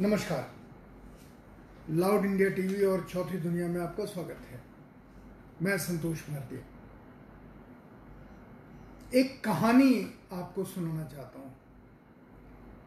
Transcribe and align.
नमस्कार। 0.00 0.50
Loud 1.90 2.24
India 2.24 2.48
TV 2.50 2.84
और 2.84 3.06
चौथी 3.10 3.38
दुनिया 3.38 3.68
में 3.68 3.80
आपका 3.80 4.04
स्वागत 4.04 4.40
है। 4.50 4.58
मैं 5.62 5.76
संतोष 5.78 6.24
भारतीय 6.28 6.58
एक 9.20 9.40
कहानी 9.44 9.94
आपको 10.32 10.64
सुनाना 10.64 11.04
चाहता 11.04 11.38
हूँ। 11.38 11.52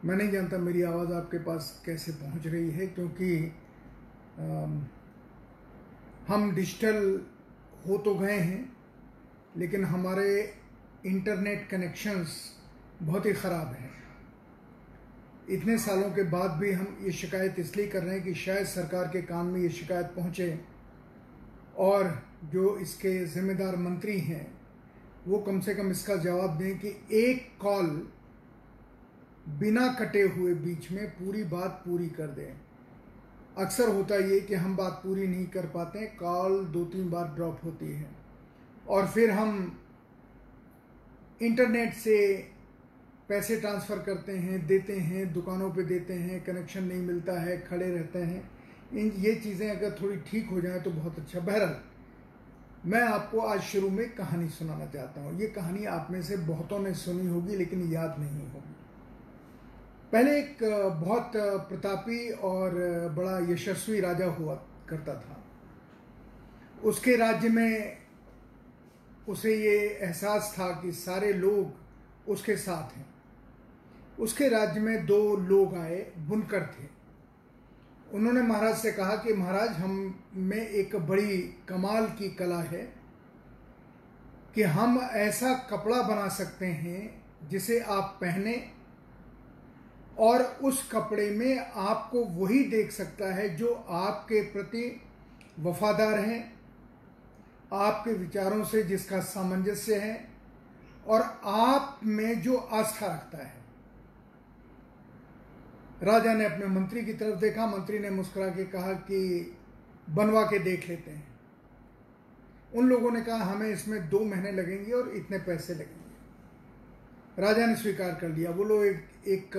मैं 0.06 0.16
नहीं 0.16 0.32
जानता 0.32 0.58
मेरी 0.58 0.82
आवाज़ 0.84 1.14
आपके 1.14 1.38
पास 1.44 1.82
कैसे 1.86 2.12
पहुँच 2.12 2.48
रही 2.48 2.70
है, 2.70 2.88
क्योंकि 2.88 3.54
हम 6.28 6.52
डिजिटल 6.56 7.22
हो 7.88 7.98
तो 7.98 8.16
गए 8.16 8.40
हैं, 8.40 8.78
लेकिन 9.58 9.86
हमारे 9.86 10.28
इंटरनेट 11.06 11.68
कनेक्शंस 11.72 12.42
बहुत 13.02 13.26
ही 13.26 13.34
ख़राब 13.36 13.74
हैं। 13.74 13.99
इतने 15.50 15.78
सालों 15.78 16.10
के 16.12 16.24
बाद 16.24 16.52
भी 16.52 16.72
हम 16.72 16.98
ये 17.02 17.12
शिकायत 17.12 17.56
इसलिए 17.60 17.88
कर 17.88 18.04
रहे 18.04 18.16
हैं 18.16 18.24
कि 18.24 18.34
शायद 18.34 18.66
सरकार 18.66 19.08
के 19.08 19.22
कान 19.22 19.46
में 19.46 19.62
ये 19.62 19.70
शिकायत 19.70 20.06
पहुँचे। 20.06 20.60
और 21.78 22.24
जो 22.46 22.78
इसके 22.78 23.26
जिम्मेदार 23.26 23.76
मंत्री 23.76 24.20
हैं, 24.20 24.46
वो 25.28 25.38
कम 25.38 25.60
से 25.60 25.74
कम 25.76 25.92
इसका 25.92 26.16
जवाब 26.16 26.58
दें 26.58 26.80
कि 26.80 26.88
एक 27.12 27.48
कॉल 27.62 28.08
बिना 29.50 29.88
कटे 29.94 30.22
हुए 30.22 30.54
बीच 30.54 30.92
में 30.92 31.10
पूरी 31.10 31.44
बात 31.44 31.82
पूरी 31.86 32.08
कर 32.10 32.28
दें। 32.28 32.54
अक्सर 33.58 33.90
होता 33.90 34.16
ये 34.16 34.40
कि 34.40 34.56
हम 34.56 34.76
बात 34.76 35.02
पूरी 35.04 35.28
नहीं 35.28 35.46
कर 35.46 35.66
पाते, 35.66 36.06
कॉल 36.06 36.66
दो 36.66 36.86
तीन 36.86 37.10
बार 37.10 37.28
ड्रॉप 37.28 37.60
होती 37.64 37.92
है। 37.92 38.10
और 38.88 39.08
फिर 39.08 39.32
हम 39.32 39.80
इंटरनेट 41.42 41.94
से 41.94 42.18
पैसे 43.30 43.56
ट्रांसफ़र 43.62 44.00
करते 44.00 44.32
हैं, 44.34 44.66
देते 44.68 44.94
हैं, 44.94 45.32
दुकानों 45.34 45.70
पे 45.72 45.84
देते 45.84 46.14
हैं 46.14 46.44
कनेक्शन 46.44 46.84
नहीं 46.84 47.02
मिलता 47.02 47.40
है, 47.42 47.58
खड़े 47.62 47.90
रहते 47.92 48.20
हैं। 48.20 48.50
इन, 48.94 49.12
ये 49.18 49.34
चीज़ें 49.36 49.70
अगर 49.70 49.92
थोड़ी 50.02 50.16
ठीक 50.28 50.50
हो 50.50 50.62
जाए 50.62 50.80
तो 50.80 50.92
बहुत 50.92 51.20
अच्छा। 51.20 51.40
बहरहाल, 51.40 51.76
मैं 52.86 53.02
आपको 53.02 53.40
आज 53.40 53.62
शुरू 53.62 53.90
में 53.90 54.10
कहानी 54.16 54.48
सुनाना 54.50 54.86
चाहता 54.86 55.22
हूँ। 55.22 55.40
ये 55.40 55.48
कहानी 55.48 55.86
आप 55.88 56.08
में 56.12 56.22
से 56.22 56.38
बहुतों 56.38 56.80
ने 56.80 56.94
सुनी 56.94 57.28
होगी, 57.28 57.56
लेकिन 57.56 57.92
याद 57.92 58.16
नहीं 58.20 58.48
होगी। 58.50 58.76
पहले 60.12 60.38
एक, 60.40 60.58
बहुत 61.02 61.32
प्रतापी 61.70 62.30
और 62.32 62.72
बड़ा 63.16 63.38
यशस्वी 63.54 64.00
राजा 64.00 64.26
हुआ 64.32 64.56
करता 64.90 65.14
था। 65.16 65.44
उसके 66.84 67.16
राज्य 67.16 67.50
में 67.50 67.98
उसे 69.28 69.56
ये 69.56 69.78
एहसास 69.78 70.54
था 70.60 70.70
कि 70.82 70.92
सारे 70.92 71.34
लोग 71.34 72.30
उसके 72.30 72.56
साथ 72.58 72.98
हैं। 72.98 73.06
उसके 74.20 74.48
राज्य 74.50 74.80
में 74.80 75.06
दो 75.06 75.36
लोग 75.36 75.76
आए, 75.76 76.12
बुनकर 76.18 76.66
थे। 76.66 76.88
उन्होंने 78.14 78.42
महाराज 78.42 78.78
से 78.78 78.92
कहा 78.92 79.16
कि 79.16 79.34
महाराज, 79.34 79.70
हम 79.70 80.20
में 80.34 80.68
एक 80.68 80.96
बड़ी 80.96 81.38
कमाल 81.70 82.06
की 82.10 82.30
कला 82.30 82.62
है 82.62 82.82
कि 84.56 84.64
हम 84.64 85.00
ऐसा 85.02 85.54
कपड़ा 85.70 86.02
बना 86.02 86.28
सकते 86.28 86.66
हैं 86.66 87.48
जिसे 87.50 87.80
आप 87.80 88.18
पहने 88.22 88.56
और 90.20 90.42
उस 90.64 90.90
कपड़े 90.92 91.30
में 91.30 91.72
आपको 91.72 92.24
वही 92.24 92.64
देख 92.64 92.92
सकता 92.92 93.34
है 93.34 93.48
जो 93.56 93.74
आपके 93.90 94.42
प्रति 94.42 95.02
वफादार 95.60 96.20
है, 96.20 96.40
आपके 97.74 98.14
विचारों 98.14 98.64
से 98.64 98.84
जिसका 98.84 99.20
सामंजस्य 99.20 99.96
है 99.96 100.30
और 101.08 101.22
आप 101.46 102.00
में 102.04 102.42
जो 102.42 102.58
आस्था 102.58 103.06
रखता 103.06 103.38
है। 103.38 103.59
राजा 106.04 106.34
ने 106.34 106.46
अपने 106.46 106.66
मंत्री 106.66 107.02
की 107.06 107.14
तरफ़ 107.14 107.40
देखा 107.40 107.66
मंत्री 107.68 108.00
ने 108.00 108.10
मुस्कुरा 108.10 108.48
के 108.48 108.64
कहा 108.66 108.94
कि 108.94 109.20
बनवा 110.10 110.44
के 110.44 110.60
देख 110.60 110.88
लेते 110.90 111.12
हैं। 111.12 111.28
उन 112.76 112.88
लोगों 112.90 113.12
ने 113.12 113.22
कहा 113.22 113.38
हमें 113.38 113.68
इसमें 113.68 114.10
दो 114.10 114.20
महीने 114.20 114.52
लगेंगे 114.52 114.92
और 114.92 115.10
इतने 115.10 115.38
पैसे 115.38 115.74
लगेंगे। 115.74 117.42
राजा 117.42 117.66
ने 117.66 117.76
स्वीकार 117.76 118.16
कर 118.16 118.30
लिया। 118.30 118.52
वो 118.52 118.64
लोग 118.64 118.86
एक, 118.86 119.06
एक 119.28 119.58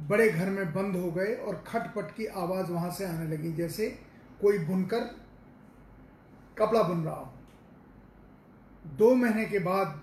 बड़े 0.00 0.28
घर 0.30 0.50
में 0.50 0.74
बंद 0.74 0.96
हो 0.96 1.10
गए 1.10 1.34
और 1.34 1.64
खटपट 1.66 2.14
की 2.16 2.26
आवाज़ 2.26 2.70
वहाँ 2.70 2.90
से 2.90 3.04
आने 3.04 3.36
लगी 3.36 3.52
जैसे 3.52 3.88
कोई 4.40 4.58
बुनकर 4.58 5.00
कपड़ा 6.58 6.82
बुन 6.82 7.04
रहा 7.04 7.14
हो। 7.14 7.32
दो 8.86 9.14
महीने 9.14 9.44
के 9.44 9.58
बाद 9.58 10.00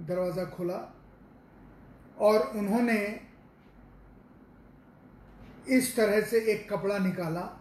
दरवाज़ा 0.00 0.44
खुला 0.44 0.94
और 2.18 2.40
उन्होंने 2.56 2.98
इस 5.68 5.96
तरह 5.96 6.20
से 6.20 6.38
एक 6.52 6.72
कपड़ा 6.72 6.98
निकाला 6.98 7.58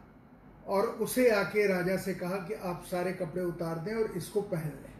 और 0.67 0.85
उसे 0.85 1.29
आके 1.29 1.67
राजा 1.67 1.97
से 1.97 2.13
कहा 2.13 2.35
कि 2.35 2.53
आप 2.53 2.83
सारे 2.91 3.13
कपड़े 3.13 3.43
उतार 3.43 3.79
दें 3.79 3.93
और 3.93 4.11
इसको 4.17 4.41
पहन 4.41 4.69
लें। 4.69 4.91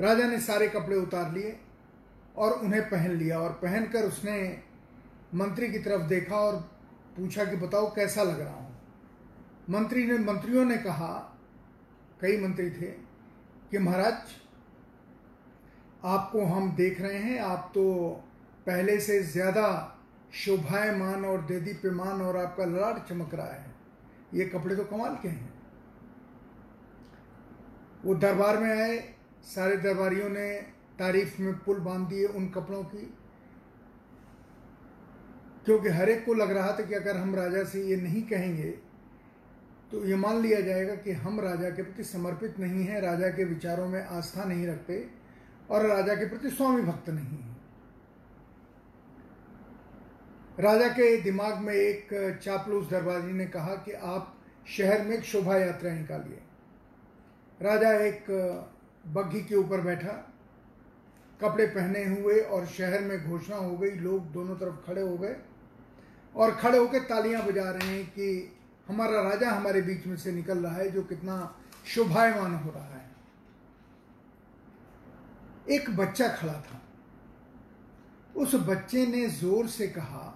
राजा 0.00 0.26
ने 0.26 0.40
सारे 0.40 0.68
कपड़े 0.68 0.96
उतार 0.96 1.32
लिए 1.32 1.60
और 2.36 2.52
उन्हें 2.52 2.82
पहन 2.82 3.10
लिया 3.10 3.38
और 3.38 3.52
पहनकर 3.52 4.04
उसने 4.04 4.62
मंत्री 5.34 5.68
की 5.68 5.78
तरफ़ 5.78 6.02
देखा 6.02 6.36
और 6.36 6.56
पूछा 7.16 7.44
कि 7.44 7.56
बताओ 7.56 7.94
कैसा 7.94 8.22
लग 8.22 8.40
रहा 8.40 8.54
हूँ। 8.54 8.64
मंत्री 9.70 10.06
ने, 10.06 10.18
मंत्रियों 10.18 10.64
ने 10.64 10.76
कहा, 10.76 11.36
कई 12.20 12.40
मंत्री 12.40 12.70
थे, 12.70 12.86
कि 13.70 13.78
महाराज, 13.78 14.14
आपको 16.04 16.44
हम 16.44 16.76
देख 16.76 17.00
रहे 17.00 17.18
हैं, 17.18 17.40
आप 17.40 17.70
तो 17.74 18.10
पहले 18.66 19.00
से 19.00 19.22
ज़्यादा 19.22 19.95
शोभायमान 20.32 21.24
और 21.24 21.42
देदीप्यमान 21.42 22.22
और 22.22 22.36
आपका 22.36 22.64
ललाट 22.64 23.08
चमक 23.08 23.34
रहा 23.34 23.46
है। 23.46 23.74
ये 24.34 24.44
कपड़े 24.44 24.76
तो 24.76 24.84
कमाल 24.84 25.16
के 25.22 25.28
हैं। 25.28 25.54
वो 28.04 28.14
दरबार 28.14 28.58
में 28.58 28.70
आए, 28.82 29.14
सारे 29.42 29.76
दरबारियों 29.76 30.28
ने 30.28 30.54
तारीफ़ 30.98 31.42
में 31.42 31.54
पुल 31.58 31.80
बाँध 31.80 32.08
दिए 32.08 32.26
उन 32.26 32.48
कपड़ों 32.48 32.82
की। 32.84 33.14
क्योंकि 35.64 35.88
हर 35.88 36.08
एक 36.08 36.24
को 36.26 36.34
लग 36.34 36.50
रहा 36.50 36.72
था 36.72 36.84
कि 36.84 36.94
अगर 36.94 37.16
हम 37.16 37.34
राजा 37.34 37.64
से 37.64 37.82
ये 37.82 37.96
नहीं 37.96 38.22
कहेंगे 38.22 38.70
तो 39.92 40.04
ये 40.04 40.16
मान 40.16 40.40
लिया 40.40 40.60
जाएगा 40.60 40.94
कि 40.94 41.12
हम 41.12 41.40
राजा 41.40 41.70
के 41.70 41.82
प्रति 41.82 42.04
समर्पित 42.04 42.58
नहीं 42.58 42.84
हैं, 42.84 43.00
राजा 43.00 43.28
के 43.28 43.44
विचारों 43.44 43.88
में 43.88 44.06
आस्था 44.06 44.44
नहीं 44.44 44.66
रखते 44.66 45.10
और 45.70 45.86
राजा 45.86 46.14
के 46.14 46.28
प्रति 46.28 46.50
स्वामी 46.50 46.82
भक्त 46.82 47.10
नहीं 47.10 47.38
है। 47.38 47.55
राजा 50.60 50.86
के 50.88 51.16
दिमाग 51.22 51.58
में 51.58 51.72
एक 51.74 52.38
चापलूस 52.42 52.88
दरबारी 52.90 53.32
ने 53.32 53.44
कहा 53.46 53.74
कि 53.84 53.92
आप 53.92 54.32
शहर 54.66 55.02
में 55.02 55.16
एक 55.16 55.24
शोभा 55.24 55.56
यात्रा 55.56 55.90
निकालिए। 55.92 56.38
राजा 57.60 57.90
एक 58.00 58.30
बग्घी 59.06 59.40
के 59.40 59.54
ऊपर 59.54 59.80
बैठा, 59.80 60.12
कपड़े 61.40 61.66
पहने 61.66 62.04
हुए 62.04 62.38
और 62.40 62.66
शहर 62.66 63.00
में 63.00 63.28
घोषणा 63.30 63.56
हो 63.56 63.76
गई, 63.78 63.90
लोग 63.90 64.30
दोनों 64.32 64.56
तरफ़ 64.56 64.86
खड़े 64.86 65.02
हो 65.02 65.16
गए 65.18 65.36
और 66.34 66.54
खड़े 66.54 66.78
होकर 66.78 67.00
तालियाँ 67.04 67.42
बजा 67.46 67.70
रहे 67.70 67.88
हैं 67.88 68.06
कि 68.06 68.52
हमारा 68.88 69.20
राजा 69.22 69.50
हमारे 69.50 69.82
बीच 69.82 70.06
में 70.06 70.16
से 70.16 70.32
निकल 70.32 70.58
रहा 70.58 70.76
है, 70.76 70.90
जो 70.90 71.02
कितना 71.02 71.36
शोभायमान 71.86 72.54
हो 72.54 72.70
रहा 72.70 72.94
है। 72.94 73.04
एक 75.70 75.90
बच्चा 75.96 76.28
खड़ा 76.30 76.52
था। 76.52 76.82
उस 78.36 78.54
बच्चे 78.66 79.06
ने 79.06 79.26
ज़ोर 79.28 79.66
से 79.68 79.86
कहा 79.88 80.32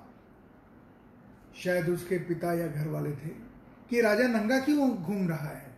शायद 1.54 1.88
उसके 1.88 2.18
पिता 2.18 2.52
या 2.52 2.66
घर 2.66 2.88
वाले 2.88 3.10
थे, 3.12 3.28
कि 3.90 4.00
राजा 4.00 4.26
नंगा 4.28 4.58
क्यों 4.58 4.90
घूम 4.90 5.28
रहा 5.28 5.48
है? 5.48 5.68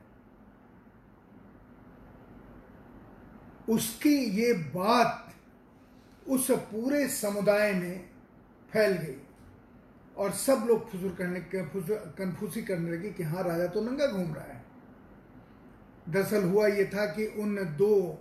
उसकी 3.69 4.15
ये 4.17 4.53
बात 4.75 5.35
उस 6.27 6.51
पूरे 6.51 7.07
समुदाय 7.09 7.73
में 7.73 8.09
फैल 8.73 8.93
गई, 8.93 9.17
और 10.17 10.31
सब 10.31 10.65
लोग 10.69 10.91
फुजुर 10.91 11.15
करने 11.15 11.41
कन्फ्यूसी 11.53 12.63
करने 12.63 12.91
लगे 12.91 13.11
कि 13.11 13.23
हाँ 13.23 13.43
राजा 13.45 13.67
तो 13.67 13.81
नंगा 13.81 14.07
घूम 14.07 14.35
रहा 14.35 14.45
है। 14.45 14.61
दरअसल 16.09 16.45
हुआ 16.45 16.67
ये 16.67 16.85
था 16.85 17.07
कि 17.07 17.27
उन 17.39 17.57
दो 17.77 18.19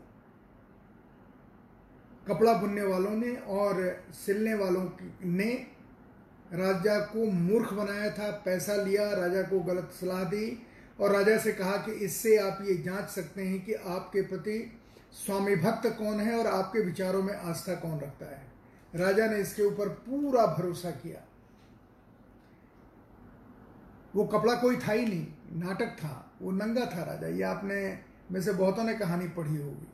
कपड़ा 2.27 2.53
बुनने 2.53 2.83
वालों 2.83 3.11
ने 3.11 3.35
और 3.35 4.03
सिलने 4.15 4.53
वालों 4.53 4.89
ने 5.25 5.51
राजा 6.53 6.99
को 6.99 7.25
मूर्ख 7.31 7.73
बनाया 7.73 8.09
था, 8.09 8.31
पैसा 8.45 8.75
लिया, 8.75 9.13
राजा 9.13 9.41
को 9.41 9.59
गलत 9.59 9.91
सलाह 10.01 10.23
दी 10.23 10.67
और 10.99 11.11
राजा 11.11 11.37
से 11.37 11.51
कहा 11.51 11.77
कि 11.77 11.91
इससे 11.91 12.37
आप 12.37 12.57
ये 12.61 12.77
जाँच 12.77 13.09
सकते 13.09 13.43
हैं 13.43 13.65
कि 13.65 13.73
आपके 13.73 14.21
प्रति 14.21 14.79
स्वामी 15.11 15.55
भक्त 15.55 15.87
कौन 15.87 16.19
है 16.19 16.39
और 16.39 16.47
आपके 16.47 16.79
विचारों 16.79 17.23
में 17.23 17.33
आस्था 17.33 17.75
कौन 17.75 17.99
रखता 17.99 18.25
है। 18.25 18.51
राजा 18.95 19.27
ने 19.27 19.37
इसके 19.37 19.63
ऊपर 19.63 19.89
पूरा 19.89 20.45
भरोसा 20.45 20.91
किया। 20.91 21.27
वो 24.15 24.23
कपड़ा 24.23 24.55
कोई 24.55 24.75
था 24.77 24.91
ही 24.91 25.05
नहीं, 25.05 25.27
नाटक 25.51 25.87
था, 25.87 26.31
वो 26.41 26.51
नंगा 26.51 26.85
था 26.85 27.03
राजा। 27.03 27.27
ये 27.27 27.43
आपने, 27.43 27.99
में 28.31 28.41
से 28.41 28.51
बहुतों 28.51 28.83
ने 28.83 28.93
कहानी 28.93 29.27
पढ़ी 29.27 29.57
होगी। 29.57 29.87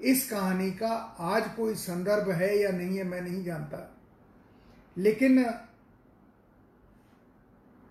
इस 0.00 0.30
कहानी 0.30 0.70
का 0.70 0.92
आज 1.18 1.44
कोई 1.56 1.74
संदर्भ 1.74 2.30
है 2.30 2.58
या 2.58 2.70
नहीं 2.70 2.98
है, 2.98 3.04
मैं 3.04 3.20
नहीं 3.20 3.44
जानता। 3.44 3.96
लेकिन 4.98 5.54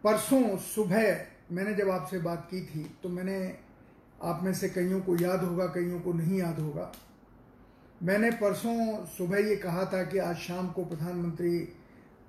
परसों 0.03 0.57
सुबह 0.57 1.25
मैंने 1.51 1.73
जब 1.73 1.89
आपसे 1.89 2.19
बात 2.19 2.47
की 2.51 2.61
थी 2.61 2.83
तो 3.03 3.09
मैंने 3.09 3.37
आप 4.23 4.39
में 4.43 4.53
से 4.53 4.69
कईयों 4.69 4.99
को 5.01 5.15
याद 5.15 5.43
होगा, 5.43 5.65
कईयों 5.65 5.99
को 5.99 6.13
नहीं 6.13 6.39
याद 6.39 6.59
होगा। 6.59 6.91
मैंने 8.03 8.31
परसों 8.31 9.05
सुबह 9.07 9.37
ये 9.39 9.55
कहा 9.55 9.83
था 9.85 10.03
कि 10.03 10.17
आज 10.17 10.35
शाम 10.37 10.67
को 10.67 10.85
प्रधानमंत्री 10.85 11.57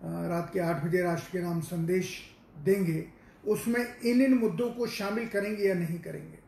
रात 0.03 0.51
के 0.55 0.61
आठ 0.61 0.85
बजे 0.85 1.03
राष्ट्र 1.03 1.31
के 1.33 1.43
नाम 1.43 1.61
संदेश 1.61 2.11
देंगे। 2.65 3.05
उसमें 3.45 3.81
इन 4.01 4.23
इन 4.23 4.35
मुद्दों 4.35 4.71
को 4.71 4.87
शामिल 4.89 5.29
करेंगे 5.29 5.69
या 5.69 5.75
नहीं 5.75 5.99
करेंगे? 5.99 6.39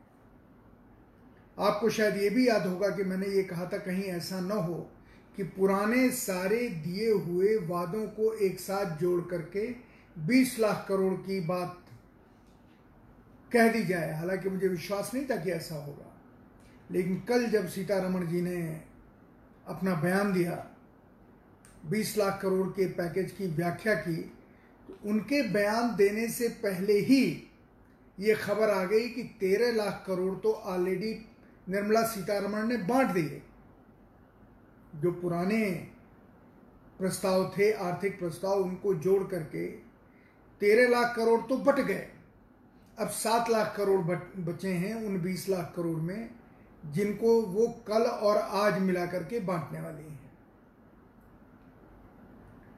आपको 1.58 1.90
शायद 1.90 2.16
ये 2.16 2.30
भी 2.30 2.48
याद 2.48 2.66
होगा 2.66 2.88
कि 2.88 3.04
मैंने 3.04 3.26
ये 3.26 3.42
कहा 3.42 3.64
था, 3.64 3.78
कहीं 3.78 4.02
ऐसा 4.02 4.40
न 4.40 4.50
हो 4.50 4.74
कि 5.36 5.42
पुराने 5.42 6.08
सारे 6.10 6.68
दिए 6.68 7.10
हुए 7.10 7.56
वादों 7.66 8.06
को 8.08 8.32
एक 8.38 8.60
साथ 8.60 8.96
जोड़ 8.98 9.20
करके 9.20 9.66
20 10.18 10.58
लाख 10.58 10.86
करोड़ 10.88 11.14
की 11.14 11.40
बात 11.40 11.84
कह 13.52 13.72
दी 13.72 13.82
जाए। 13.82 14.14
हालाँकि 14.14 14.50
मुझे 14.50 14.68
विश्वास 14.68 15.14
नहीं 15.14 15.26
था 15.26 15.36
कि 15.36 15.50
ऐसा 15.50 15.74
होगा। 15.74 16.20
लेकिन 16.90 17.20
कल 17.20 17.46
जब 17.46 17.68
सीतारमण 17.68 18.26
जी 18.26 18.40
ने 18.40 18.84
अपना 19.66 19.94
बयान 19.94 20.32
दिया 20.32 20.66
20 21.86 22.18
लाख 22.18 22.42
करोड़ 22.42 22.68
के 22.68 22.86
पैकेज 22.86 23.32
की 23.32 23.46
व्याख्या 23.46 23.94
की 23.94 24.16
तो 24.88 24.98
उनके 25.04 25.42
बयान 25.42 25.96
देने 25.96 26.28
से 26.28 26.48
पहले 26.48 26.92
ही 26.92 27.48
ये 28.20 28.34
खबर 28.34 28.70
आ 28.70 28.84
गई 28.84 29.08
कि 29.08 29.22
13 29.42 29.76
लाख 29.76 30.04
करोड़ 30.06 30.38
तो 30.38 30.52
ऑलरेडी 30.52 31.26
निर्मला 31.68 32.02
सीतारमण 32.02 32.66
ने 32.66 32.76
बांट 32.76 33.08
दिए 33.08 33.42
जो 34.94 35.12
पुराने 35.12 35.88
प्रस्ताव 36.98 37.54
थे, 37.58 37.72
आर्थिक 37.72 38.18
प्रस्ताव, 38.18 38.52
उनको 38.52 38.94
जोड़ 38.94 39.24
करके 39.24 39.83
तेरह 40.64 40.88
लाख 40.90 41.14
करोड़ 41.16 41.40
तो 41.40 41.56
बट 41.56 41.80
गए। 41.80 42.06
अब 42.98 43.08
सात 43.10 43.50
लाख 43.50 43.74
करोड़ 43.76 44.00
बचे 44.40 44.68
हैं 44.68 44.94
उन 44.96 45.20
बीस 45.20 45.48
लाख 45.48 45.72
करोड़ 45.76 45.98
में, 45.98 46.30
जिनको 46.84 47.40
वो 47.42 47.66
कल 47.86 48.02
और 48.02 48.36
आज 48.36 48.78
मिला 48.80 49.06
करके 49.06 49.40
बांटने 49.42 49.80
वाले 49.80 50.02
हैं। 50.02 50.30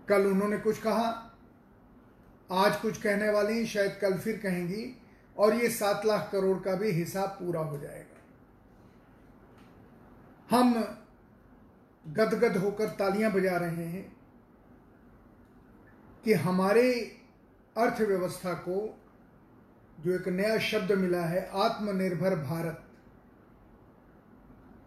कल 0.08 0.26
उन्होंने 0.26 0.58
कुछ 0.58 0.78
कहा, 0.78 1.08
आज 2.50 2.76
कुछ 2.76 3.00
कहने 3.02 3.30
वाली 3.30 3.66
शायद 3.66 3.98
कल 4.00 4.18
फिर 4.18 4.36
कहेंगी, 4.36 4.84
और 5.36 5.54
ये 5.54 5.68
सात 5.70 6.06
लाख 6.06 6.28
करोड़ 6.32 6.58
का 6.58 6.74
भी 6.74 6.90
हिसाब 6.90 7.28
पूरा 7.40 7.60
हो 7.60 7.78
जाएगा। 7.78 8.20
हम 10.50 10.74
गदगद 12.04 12.56
होकर 12.56 12.88
तालियाँ 12.88 13.32
बजा 13.32 13.56
रहे 13.56 13.84
हैं 13.86 14.04
कि 16.24 16.32
हमारे 16.32 16.92
अर्थव्यवस्था 17.76 18.54
को 18.54 18.98
जो 20.00 20.12
एक 20.12 20.28
नया 20.28 20.58
शब्द 20.58 20.92
मिला 20.92 21.20
है, 21.20 21.50
आत्मनिर्भर 21.52 22.36
भारत। 22.36 22.82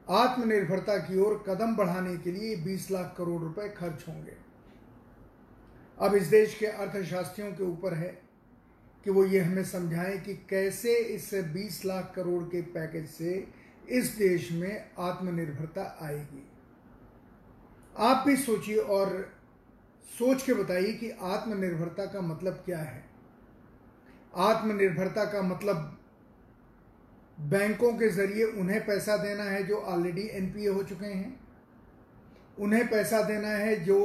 आत्मनिर्भरता 0.09 0.97
की 0.97 1.19
ओर 1.19 1.43
कदम 1.47 1.75
बढ़ाने 1.75 2.17
के 2.17 2.31
लिए 2.31 2.55
20 2.55 2.91
लाख 2.91 3.15
करोड़ 3.17 3.41
रुपए 3.41 3.69
खर्च 3.69 4.05
होंगे। 4.07 4.37
अब 5.99 6.15
इस 6.15 6.27
देश 6.27 6.55
के 6.55 6.65
अर्थशास्त्रियों 6.65 7.51
के 7.51 7.63
ऊपर 7.63 7.93
है 7.93 8.21
कि 9.03 9.11
वो 9.11 9.25
ये 9.25 9.39
हमें 9.39 9.63
समझाएँ 9.63 10.19
कि 10.19 10.33
कैसे 10.49 10.95
इस 10.95 11.33
20 11.33 11.85
लाख 11.85 12.13
करोड़ 12.15 12.43
के 12.43 12.61
पैकेज 12.61 13.09
से 13.09 13.47
इस 13.89 14.15
देश 14.17 14.51
में 14.51 14.91
आत्मनिर्भरता 14.99 15.99
आएगी। 16.01 16.51
आप 17.97 18.27
भी 18.27 18.37
सोचिए 18.37 18.77
और 18.77 19.38
सोच 20.11 20.41
के 20.43 20.53
बताइए 20.53 20.91
कि 20.93 21.09
आत्मनिर्भरता 21.11 22.05
का 22.05 22.21
मतलब 22.21 22.61
क्या 22.65 22.79
है? 22.79 23.03
आत्मनिर्भरता 24.37 25.23
का 25.25 25.41
मतलब 25.41 25.97
बैंकों 27.37 27.91
के 27.93 28.09
ज़रिए 28.09 28.45
उन्हें 28.53 28.85
पैसा 28.85 29.15
देना 29.17 29.43
है 29.43 29.63
जो 29.63 29.75
ऑलरेडी 29.75 30.27
एनपीए 30.31 30.67
हो 30.67 30.83
चुके 30.83 31.05
हैं, 31.05 31.39
उन्हें 32.57 32.87
पैसा 32.89 33.21
देना 33.21 33.47
है 33.47 33.75
जो 33.85 33.99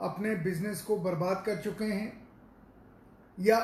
अपने 0.00 0.34
बिज़नेस 0.34 0.82
को 0.82 0.96
बर्बाद 0.98 1.42
कर 1.46 1.56
चुके 1.56 1.84
हैं, 1.84 2.12
या 3.38 3.58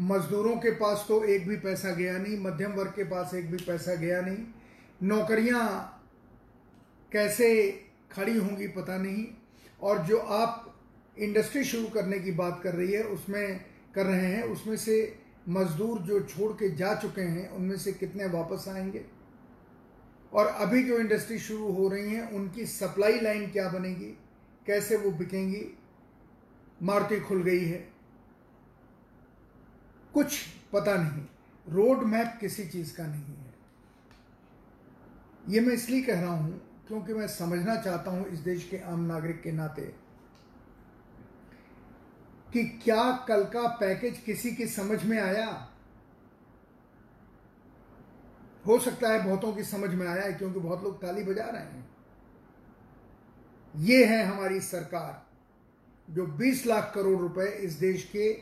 मजदूरों 0.00 0.56
के 0.56 0.70
पास 0.70 1.04
तो 1.08 1.22
एक 1.24 1.48
भी 1.48 1.56
पैसा 1.56 1.92
गया 1.92 2.16
नहीं, 2.18 2.38
मध्यम 2.40 2.72
वर्ग 2.72 2.92
के 2.96 3.04
पास 3.04 3.34
एक 3.34 3.50
भी 3.50 3.58
पैसा 3.58 3.94
गया 3.94 4.20
नहीं, 4.20 4.44
नौकरियाँ 5.02 5.64
कैसे 7.12 7.48
खड़ी 8.12 8.36
होंगी 8.38 8.66
पता 8.68 8.96
नहीं 8.98 9.24
और 9.80 9.98
जो 9.98 10.18
आप 10.18 10.80
इंडस्ट्री 11.18 11.64
शुरू 11.64 11.86
करने 11.86 12.18
की 12.18 12.32
बात 12.32 12.60
कर 12.62 12.74
रही 12.74 12.92
है, 12.92 13.02
उसमें 13.02 13.64
कर 13.94 14.06
रहे 14.06 14.26
हैं, 14.26 14.42
उसमें 14.42 14.76
से 14.76 15.18
मजदूर 15.48 15.98
जो 15.98 16.20
छोड़ 16.20 16.52
के 16.52 16.74
जा 16.74 16.94
चुके 16.94 17.20
हैं, 17.20 17.50
उनमें 17.50 17.76
से 17.76 17.92
कितने 17.92 18.26
वापस 18.26 18.68
आएँगे? 18.68 19.04
और 20.32 20.46
अभी 20.46 20.84
जो 20.84 20.98
इंडस्ट्री 20.98 21.38
शुरू 21.38 21.72
हो 21.72 21.88
रही 21.88 22.14
हैं, 22.14 22.30
उनकी 22.30 22.66
सप्लाई 22.66 23.20
लाइन 23.20 23.50
क्या 23.50 23.68
बनेगी? 23.68 24.18
कैसे 24.66 24.96
वो 24.96 25.10
बिकेंगी? 25.10 25.78
मारुति 26.82 27.20
खुल 27.20 27.42
गई 27.42 27.64
है। 27.64 27.92
कुछ 30.14 30.38
पता 30.72 30.96
नहीं। 30.96 31.26
रोड 31.68 31.98
मैप 31.98 32.38
किसी 32.40 32.64
चीज़ 32.64 32.96
का 32.96 33.06
नहीं 33.06 33.24
है। 33.24 33.54
ये 35.48 35.60
मैं 35.60 35.74
इसलिए 35.74 36.02
कह 36.02 36.20
रहा 36.20 36.32
हूँ 36.32 36.65
क्योंकि 36.88 37.14
मैं 37.14 37.26
समझना 37.28 37.76
चाहता 37.76 38.10
हूँ 38.10 38.26
इस 38.26 38.38
देश 38.38 38.68
के 38.68 38.78
आम 38.78 39.00
नागरिक 39.00 39.42
के 39.42 39.52
नाते 39.52 39.82
कि 42.52 42.64
क्या 42.84 43.10
कल 43.28 43.44
का 43.44 43.66
पैकेज 43.76 44.18
किसी 44.18 44.50
की 44.50 44.66
समझ 44.66 45.04
में 45.04 45.18
आया? 45.20 45.46
हो 48.66 48.78
सकता 48.78 49.08
है 49.08 49.24
बहुतों 49.24 49.52
की 49.52 49.64
समझ 49.64 49.90
में 49.90 50.06
आया 50.06 50.22
है, 50.22 50.32
क्योंकि 50.32 50.60
बहुत 50.60 50.82
लोग 50.84 51.02
ताली 51.02 51.22
बजा 51.22 51.44
रहे 51.44 51.62
हैं। 51.62 51.88
ये 53.74 54.04
है 54.04 54.22
हमारी 54.24 54.60
सरकार 54.60 55.24
जो 56.08 56.26
20 56.36 56.66
लाख 56.66 56.92
करोड़ 56.94 57.18
रुपए 57.18 57.48
इस 57.58 57.72
देश 57.72 58.04
के 58.04 58.32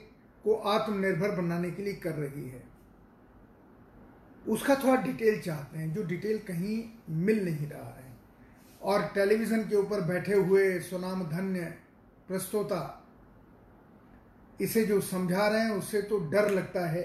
को 0.45 0.55
आत्मनिर्भर 0.55 1.31
बनाने 1.31 1.71
के 1.71 1.83
लिए 1.83 1.95
कर 1.95 2.15
रही 2.15 2.49
है। 2.49 2.63
उसका 4.49 4.75
थोड़ा 4.75 4.97
डिटेल 5.03 5.41
चाहते 5.41 5.79
हैं, 5.79 5.93
जो 5.95 6.03
डिटेल 6.03 6.39
कहीं 6.39 6.83
मिल 7.11 7.45
नहीं 7.45 7.69
रहा 7.71 7.89
है। 7.89 8.04
और 8.85 9.03
टेलीविज़न 9.15 9.63
के 9.69 9.77
ऊपर 9.77 10.01
बैठे 10.01 10.35
हुए 10.35 10.79
सुनाम 10.81 11.23
धन्य 11.25 11.61
प्रस्तोता, 12.29 13.01
इसे 14.61 14.85
जो 14.85 15.01
समझा 15.01 15.47
रहे 15.49 15.61
हैं 15.61 15.71
उससे 15.71 16.03
तो 16.03 16.19
डर 16.31 16.51
लगता 16.51 16.87
है 16.89 17.03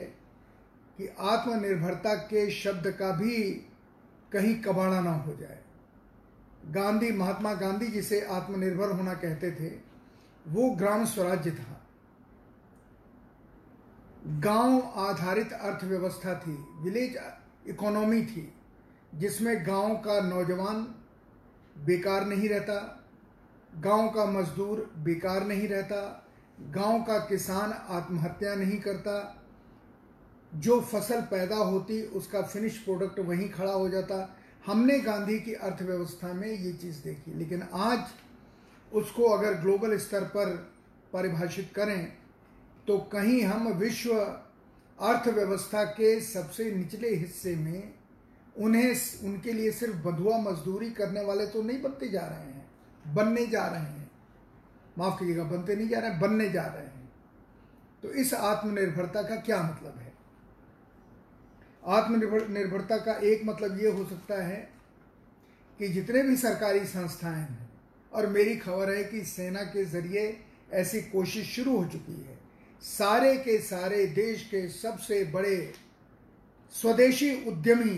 कि 0.98 1.08
आत्मनिर्भरता 1.08 2.13
के 2.25 2.50
शब्द 2.51 2.88
का 2.92 3.12
भी 3.12 3.39
कहीं 4.32 4.56
कबाड़ा 4.62 5.00
ना 5.01 5.12
हो 5.12 5.36
जाए। 5.36 5.60
गांधी, 6.65 7.12
महात्मा 7.12 7.53
गांधी 7.56 7.88
जिसे 7.88 8.22
आत्मनिर्भर 8.22 8.92
होना 8.92 9.13
कहते 9.15 9.51
थे, 9.51 9.70
वो 10.48 10.70
ग्राम 10.72 11.06
स्वराज्य 11.06 11.51
था। 11.51 11.75
गाँव 14.39 14.80
आधारित 15.00 15.53
अर्थव्यवस्था 15.53 16.34
थी, 16.36 16.58
विलेज 16.82 17.18
इकोनॉमी 17.68 18.22
थी, 18.24 18.51
जिसमें 19.15 19.65
गाँव 19.68 19.96
का 19.98 20.20
नौजवान 20.22 20.88
बेकार 21.86 22.25
नहीं 22.25 22.50
रहता, 22.50 23.05
गाँव 23.74 24.09
का 24.09 24.25
मजदूर 24.31 24.89
बेकार 24.98 25.45
नहीं 25.48 25.67
रहता, 25.67 26.25
गाँव 26.71 27.01
का 27.03 27.17
किसान 27.19 27.71
आत्महत्या 27.71 28.55
नहीं 28.55 28.79
करता, 28.79 29.36
जो 30.53 30.79
फ़सल 30.81 31.21
पैदा 31.21 31.55
होती, 31.55 32.01
उसका 32.01 32.41
फिनिश 32.41 32.77
प्रोडक्ट 32.77 33.19
वहीं 33.19 33.50
खड़ा 33.50 33.71
हो 33.71 33.89
जाता। 33.89 34.36
हमने 34.65 35.00
गांधी 35.00 35.39
की 35.39 35.53
अर्थव्यवस्था 35.53 36.33
में 36.33 36.48
ये 36.48 36.71
चीज़ 36.74 37.03
देखी, 37.03 37.33
लेकिन 37.33 37.63
आज 37.63 38.00
उसको 38.91 39.29
अगर 39.29 39.53
ग्लोबल 39.53 39.98
स्तर 39.98 40.24
पर 40.25 40.55
परिभाषित 41.13 41.71
करें 41.75 42.07
तो 42.88 42.98
कहीं 43.12 43.41
हम 43.43 43.67
विश्व 43.74 44.12
अर्थव्यवस्था 44.12 45.83
के 45.91 46.19
सबसे 46.21 46.71
निचले 46.71 47.09
हिस्से 47.09 47.55
में 47.55 47.93
उन्हें 48.60 48.96
उनके 49.24 49.54
लिए 49.54 49.72
सिर्फ़ 49.72 49.96
बंधुआ 49.96 50.38
मजदूरी 50.38 50.89
करने 50.92 51.22
वाले 51.22 51.48
तो 51.48 51.62
नहीं 51.62 51.82
बनते 51.82 52.08
जा 52.08 52.22
रहे 52.22 52.39
हैं, 52.39 52.66
बनने 53.16 53.46
जा 53.48 53.66
रहे 53.68 53.82
हैं। 53.82 54.12
माफ़ 54.98 55.20
कीजिएगा, 55.20 55.44
बनते 55.44 55.75
नहीं 55.75 55.89
जा 55.89 56.00
रहे 56.00 56.12
हैं 56.12 56.20
बनने 56.20 56.50
जा 56.50 56.66
रहे 56.66 56.84
हैं। 56.84 57.10
तो 58.04 58.12
इस 58.13 58.34
आत्मनिर्भरता 58.34 59.22
का 59.22 59.36
क्या 59.36 59.62
मतलब 59.63 60.00
है? 60.00 60.13
आत्मनिर्भर, 61.88 62.48
निर्भरता 62.48 62.98
का 62.98 63.13
एक 63.13 63.46
मतलब 63.46 63.80
ये 63.82 63.89
हो 63.89 64.06
सकता 64.06 64.44
है 64.44 64.70
कि 65.80 65.88
जितने 65.88 66.22
भी 66.24 66.36
सरकारी 66.38 66.86
संस्थाएँ 66.86 67.42
हैं, 67.42 67.70
और 68.13 68.28
मेरी 68.28 68.56
खबर 68.56 68.89
है 68.89 69.04
कि 69.04 69.22
सेना 69.22 69.63
के 69.63 69.86
ज़रिए 69.86 70.39
ऐसी 70.74 71.01
कोशिश 71.01 71.56
शुरू 71.56 71.78
हो 71.78 71.86
चुकी 71.86 72.22
है। 72.22 72.38
सारे 72.82 73.36
के 73.38 73.58
सारे, 73.58 74.06
देश 74.06 74.44
के 74.44 74.68
सबसे 74.70 75.24
बड़े 75.24 75.74
स्वदेशी 76.74 77.34
उद्यमी 77.48 77.98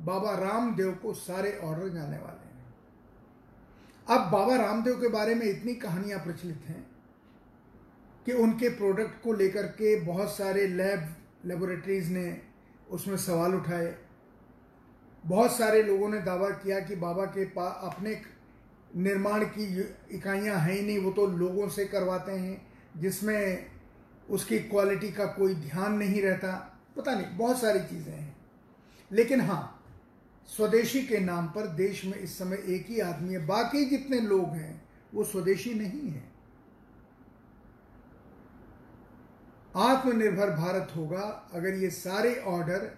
बाबा 0.00 0.34
रामदेव 0.34 0.92
को 0.92 1.14
सारे 1.14 1.60
ऑर्डर 1.64 1.88
जाने 1.88 2.18
वाले 2.18 2.46
हैं। 2.46 2.74
अब 4.06 4.30
बाबा 4.30 4.56
रामदेव 4.56 4.94
के 4.94 5.08
बारे 5.08 5.34
में 5.34 5.46
इतनी 5.46 5.74
कहानियाँ 5.74 6.20
प्रचलित 6.20 6.60
हैं 6.68 6.86
कि 8.26 8.32
उनके 8.32 8.68
प्रोडक्ट 8.68 9.22
को 9.22 9.32
लेकर 9.32 9.66
के 9.66 10.00
बहुत 10.00 10.36
सारे 10.36 10.66
लैब 10.66 11.16
लेबोरेटरीज 11.44 12.10
ने 12.10 12.42
उसमें 12.90 13.16
सवाल 13.16 13.54
उठाए। 13.54 13.98
बहुत 15.26 15.56
सारे 15.56 15.82
लोगों 15.82 16.08
ने 16.08 16.18
दावा 16.18 16.48
किया 16.50 16.80
कि 16.80 16.96
बाबा 16.96 17.24
के 17.24 17.44
पास 17.44 17.80
अपने 17.82 18.22
निर्माण 18.96 19.44
की 19.44 19.94
इकाइयाँ 20.16 20.58
हैं 20.58 20.72
ही 20.72 20.82
नहीं, 20.82 20.98
वो 20.98 21.10
तो 21.10 21.26
लोगों 21.26 21.68
से 21.68 21.84
करवाते 21.84 22.32
हैं, 22.32 22.66
जिसमें 22.96 23.66
उसकी 24.30 24.58
क्वालिटी 24.58 25.12
का 25.12 25.26
कोई 25.26 25.54
ध्यान 25.54 25.92
नहीं 25.92 26.22
रहता। 26.22 26.80
पता 26.96 27.14
नहीं, 27.14 27.36
बहुत 27.36 27.60
सारी 27.60 27.80
चीज़ें 27.80 28.12
हैं। 28.12 28.36
लेकिन 29.12 29.40
हाँ 29.40 29.79
स्वदेशी 30.56 31.02
के 31.02 31.18
नाम 31.18 31.46
पर 31.46 31.66
देश 31.66 32.04
में 32.04 32.18
इस 32.18 32.38
समय 32.38 32.62
एक 32.66 32.86
ही 32.86 33.00
आदमी 33.00 33.34
है। 33.34 33.46
बाकी 33.46 33.84
जितने 33.84 34.20
लोग 34.20 34.48
हैं, 34.48 34.82
वो 35.14 35.24
स्वदेशी 35.24 35.74
नहीं 35.74 36.10
है। 36.10 36.22
आत्मनिर्भर 39.76 40.50
भारत 40.50 40.92
होगा 40.96 41.50
अगर 41.54 41.74
ये 41.74 41.90
सारे 41.90 42.34
ऑर्डर 42.36 42.90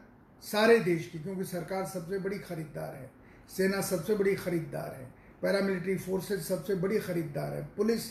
सारे 0.42 0.78
देश 0.78 1.08
की, 1.08 1.18
क्योंकि 1.18 1.44
सरकार 1.44 1.84
सबसे 1.86 2.18
बड़ी 2.18 2.38
खरीदार 2.38 2.94
है। 2.94 3.10
सेना 3.56 3.80
सबसे 3.80 4.14
बड़ी 4.14 4.34
खरीदार 4.34 4.94
है। 4.94 5.04
पैरामिलिट्री 5.42 5.96
फोर्सेज 5.96 6.40
सबसे 6.42 6.74
बड़ी 6.74 6.98
खरीदार 6.98 7.52
है। 7.52 7.62
पुलिस 7.76 8.02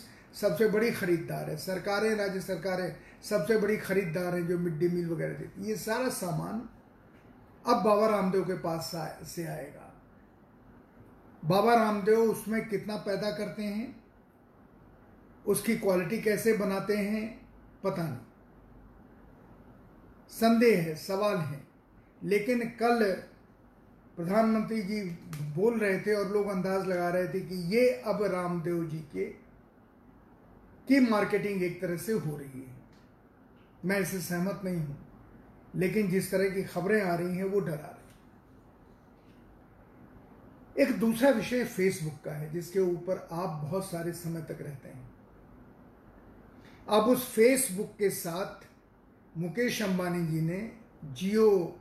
सबसे 0.41 0.67
बड़ी 0.67 0.91
खरीदार 0.91 1.50
है। 1.50 1.57
सरकारें, 1.57 2.15
राज्य 2.15 2.41
सरकारें 2.41 2.95
सबसे 3.29 3.57
बड़ी 3.57 3.77
खरीदार 3.77 4.36
हैं 4.36 4.48
जो 4.48 4.57
मिड 4.60 4.77
डे 4.79 4.88
मील 4.88 5.10
वगैरह 5.10 5.33
देती 5.33 5.67
ये 5.67 5.75
सारा 5.75 6.10
सामान 6.10 6.62
अब 7.68 7.84
बाबा 7.84 8.08
रामदेव 8.08 8.44
के 8.44 8.53
पास 8.53 8.91
से 9.24 9.48
आएगा। 9.48 9.94
बाबा 11.46 11.75
रामदेव 11.75 12.20
उसमें 12.20 12.70
कितना 12.70 12.96
पैदा 12.96 13.32
करते 13.32 13.63
हैं? 13.63 14.03
उसकी 15.46 15.75
क्वालिटी 15.77 16.22
कैसे 16.22 16.53
बनाते 16.53 16.98
हैं? 16.98 17.50
पता 17.84 18.03
नहीं। 18.03 18.18
संदेह 20.30 20.80
है, 20.80 20.96
सवाल 20.96 21.38
है। 21.38 21.68
लेकिन 22.24 22.60
कल 22.60 23.13
प्रधानमंत्री 24.15 24.82
जी 24.82 25.01
बोल 25.56 25.80
रहे 25.80 26.00
थे 26.00 26.13
और 26.13 26.32
लोग 26.32 26.48
अंदाज 26.48 26.88
लगा 26.88 27.10
रहे 27.10 27.27
थे 27.27 27.39
कि 27.39 27.56
ये 27.56 27.89
अब 27.89 28.24
रामदेव 28.24 28.86
जी 28.86 29.00
के 29.00 29.25
की 30.88 31.00
मार्केटिंग 31.00 31.63
एक 31.63 31.82
तरह 31.82 31.98
से 31.98 32.13
हो 32.13 32.38
रही 32.38 32.62
है। 32.62 32.82
मैं 33.86 34.00
इससे 34.00 34.20
सहमत 34.20 34.62
नहीं 34.63 34.77
हूँ। 34.77 35.11
लेकिन 35.75 36.09
जिस 36.09 36.31
तरह 36.31 36.49
की 36.49 36.63
खबरें 36.63 37.01
आ 37.01 37.15
रही 37.15 37.37
हैं, 37.37 37.43
वो 37.43 37.59
डरा 37.59 37.75
रही 37.75 37.99
एक 40.75 40.91
दूसरा 40.99 41.29
विषय 41.29 41.63
फेसबुक 41.65 42.13
का 42.25 42.31
है, 42.31 42.51
जिसके 42.51 42.79
ऊपर 42.79 43.27
आप 43.31 43.61
बहुत 43.63 43.85
सारे 43.85 44.11
समय 44.13 44.41
तक 44.41 44.61
रहते 44.61 44.89
हैं। 44.89 45.09
अब 46.89 47.07
उस 47.07 47.27
फेसबुक 47.33 47.95
के 47.99 48.09
साथ 48.09 48.67
मुकेश 49.37 49.81
अंबानी 49.81 50.25
जी 50.27 50.41
ने, 50.41 50.71
जियो 51.03 51.77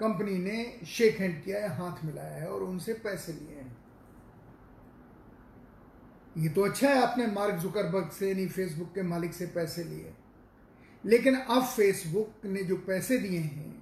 कंपनी 0.00 0.38
ने 0.38 0.86
शेक 0.86 1.18
हैंड 1.18 1.42
किया 1.44 1.60
है, 1.60 1.68
हाथ 1.76 2.04
मिलाया 2.04 2.34
है 2.34 2.48
और 2.48 2.62
उनसे 2.62 2.92
पैसे 2.94 3.32
लिए 3.32 3.54
हैं। 3.54 3.76
ये 6.36 6.48
तो 6.48 6.62
अच्छा 6.62 6.88
है, 6.88 7.02
आपने 7.02 7.26
मार्क 7.26 7.54
जुकरबर्ग 7.54 8.10
से, 8.10 8.34
नहीं 8.34 8.48
फेसबुक 8.48 8.94
के 8.94 9.02
मालिक 9.02 9.32
से 9.34 9.46
पैसे 9.46 9.84
लिए। 9.84 10.12
लेकिन 11.04 11.34
अब 11.34 11.64
फेसबुक 11.64 12.44
ने 12.44 12.62
जो 12.62 12.76
पैसे 12.76 13.18
दिए 13.18 13.38
हैं, 13.38 13.74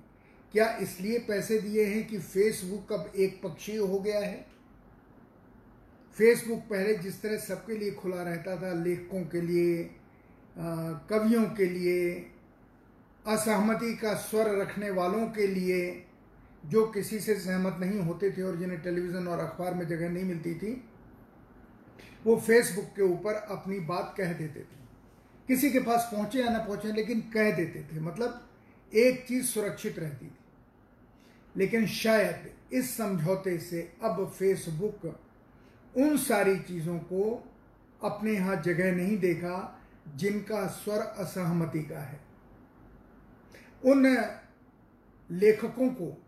क्या 0.53 0.69
इसलिए 0.79 1.19
पैसे 1.19 1.59
दिए 1.59 1.85
हैं 1.85 2.07
कि 2.09 2.19
फेसबुक 2.19 2.93
अब 2.93 3.13
एक 3.17 3.41
पक्षीय 3.43 3.77
हो 3.77 3.99
गया 3.99 4.21
है? 4.21 4.47
फेसबुक 6.17 6.61
पहले 6.71 6.95
जिस 6.95 7.21
तरह 7.23 7.37
सबके 7.39 7.77
लिए 7.79 7.91
खुला 7.93 8.23
रहता 8.23 8.57
था, 8.57 8.73
लेखकों 8.75 9.23
के 9.25 9.41
लिए 9.41 9.91
कवियों 10.59 11.45
के 11.51 11.65
लिए, 11.65 12.15
असहमति 13.27 13.95
का 13.95 14.15
स्वर 14.15 14.55
रखने 14.59 14.91
वालों 14.91 15.27
के 15.29 15.47
लिए, 15.47 16.05
जो 16.65 16.87
किसी 16.87 17.19
से 17.21 17.35
सहमत 17.35 17.77
नहीं 17.81 18.01
होते 18.01 18.31
थे 18.31 18.43
और 18.43 18.57
जिन्हें 18.57 18.81
टेलीविज़न 18.83 19.27
और 19.29 19.39
अखबार 19.39 19.75
में 19.75 19.87
जगह 19.89 20.09
नहीं 20.09 20.25
मिलती 20.25 20.55
थी, 20.55 20.73
वो 22.27 22.37
फेसबुक 22.37 22.85
के 22.97 23.03
ऊपर 23.03 23.35
अपनी 23.35 23.79
बात 23.81 24.15
कह 24.19 24.33
देते 24.33 24.61
थे। 24.61 24.86
किसी 25.47 25.71
के 25.71 25.79
पास 25.79 26.09
पहुँचे 26.13 26.41
या 26.41 26.49
ना 26.51 26.59
पहुँचे, 26.59 26.93
लेकिन 26.93 27.21
कह 27.21 27.57
देते 27.57 27.97
थे। 27.97 28.01
मतलब 28.01 28.49
एक 28.95 29.27
चीज़ 29.29 29.47
सुरक्षित 29.47 29.99
रहती 29.99 30.27
थी। 30.27 30.39
लेकिन 31.57 31.87
शायद 31.87 32.55
इस 32.73 32.97
समझौते 32.97 33.59
से 33.59 33.93
अब 34.03 34.29
फेसबुक 34.29 35.21
उन 35.97 36.17
सारी 36.17 36.59
चीज़ों 36.59 36.99
को 36.99 37.53
अपने 38.03 38.33
यहाँ 38.33 38.63
जगह 38.63 38.93
नहीं 38.93 39.19
देगा 39.19 39.79
जिनका 40.17 40.67
स्वर 40.67 40.99
असहमति 40.99 41.83
का 41.83 42.01
है। 42.01 42.21
उन 43.85 44.29
लेखकों 45.31 45.89
को, 45.89 46.23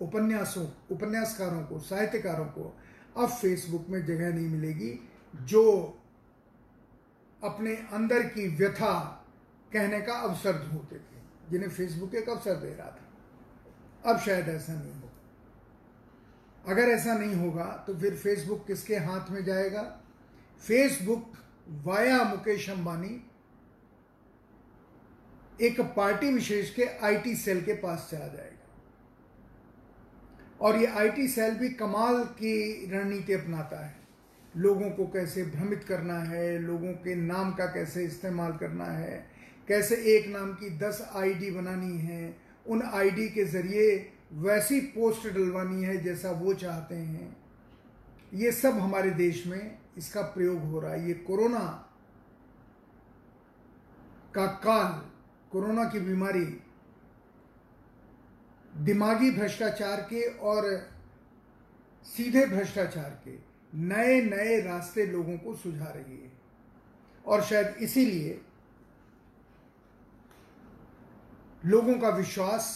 उपन्यासों, 0.00 0.68
उपन्यासकारों 0.90 1.64
को, 1.64 1.78
साहित्यकारों 1.78 2.44
को 2.44 2.78
अब 3.16 3.28
फेसबुक 3.28 3.86
में 3.88 4.06
जगह 4.06 4.34
नहीं 4.34 4.48
मिलेगी 4.48 5.08
जो 5.36 5.98
अपने 7.44 7.74
अंदर 7.92 8.26
की 8.26 8.46
व्यथा 8.48 9.24
कहने 9.72 10.00
का 10.00 10.12
अवसर 10.12 10.52
ढूंढते 10.52 10.96
थे, 10.96 11.50
जिन्हें 11.50 11.70
फेसबुक 11.70 12.14
एक 12.14 12.28
अवसर 12.28 12.54
दे 12.54 12.74
रहा 12.74 12.90
था। 12.90 14.12
अब 14.12 14.20
शायद 14.20 14.48
ऐसा 14.48 14.72
नहीं 14.72 14.92
होगा। 14.92 16.72
अगर 16.72 16.82
ऐसा 16.82 17.14
नहीं 17.14 17.34
होगा 17.34 17.84
तो 17.86 17.94
फिर 17.94 18.16
फेसबुक 18.16 18.66
किसके 18.66 18.96
हाथ 18.96 19.30
में 19.30 19.44
जाएगा? 19.44 19.82
फेसबुक 20.60 21.32
वाया 21.68 22.24
मुकेश 22.24 22.70
अंबानी 22.70 23.30
एक 25.60 25.80
पार्टी 25.80 26.32
विशेष 26.32 26.74
के 26.74 26.84
आईटी 26.98 27.34
सेल 27.36 27.64
के 27.64 27.74
पास 27.74 28.08
चला 28.10 28.26
जाएगा। 28.26 28.52
और 30.60 30.76
ये 30.76 30.86
आईटी 30.86 31.28
सेल 31.28 31.54
भी 31.54 31.68
कमाल 31.68 32.24
की 32.24 32.54
रणनीति 32.90 33.32
अपनाता 33.32 33.84
है। 33.86 34.03
लोगों 34.56 34.90
को 34.90 35.06
कैसे 35.06 35.42
भ्रमित 35.44 35.84
करना 35.84 36.18
है, 36.20 36.58
लोगों 36.58 36.92
के 36.94 37.14
नाम 37.14 37.52
का 37.52 37.66
कैसे 37.66 38.04
इस्तेमाल 38.04 38.52
करना 38.52 38.84
है, 38.84 39.26
कैसे 39.68 39.96
एक 40.16 40.28
नाम 40.28 40.52
की 40.52 40.70
दस 40.78 41.08
आईडी 41.16 41.50
बनानी 41.50 41.98
है, 41.98 42.36
उन 42.66 42.82
आईडी 42.82 43.28
के 43.28 43.44
ज़रिए 43.44 44.10
वैसी 44.32 44.80
पोस्ट 44.80 45.26
डलवानी 45.28 45.82
है 45.84 45.96
जैसा 46.04 46.30
वो 46.30 46.54
चाहते 46.54 46.94
हैं। 46.94 47.36
ये 48.34 48.52
सब 48.52 48.78
हमारे 48.78 49.10
देश 49.10 49.46
में 49.46 49.78
इसका 49.98 50.22
प्रयोग 50.22 50.62
हो 50.62 50.80
रहा 50.80 50.92
है। 50.92 51.06
ये 51.08 51.14
कोरोना 51.14 51.60
का 54.34 54.46
काल, 54.46 54.92
कोरोना 55.50 55.84
की 55.84 56.00
बीमारी, 56.00 56.44
दिमागी 58.74 59.30
भ्रष्टाचार 59.30 60.00
के 60.00 60.22
और 60.22 60.64
सीधे 62.06 62.46
भ्रष्टाचार 62.46 63.10
के 63.24 63.36
नए 63.74 64.20
नए 64.22 64.60
रास्ते 64.60 65.06
लोगों 65.06 65.36
को 65.38 65.54
सुझा 65.56 65.84
रही 65.86 66.16
है। 66.16 66.32
और 67.24 67.42
शायद 67.42 67.76
इसीलिए 67.82 68.40
लोगों 71.62 71.94
का 71.98 72.08
विश्वास 72.08 72.66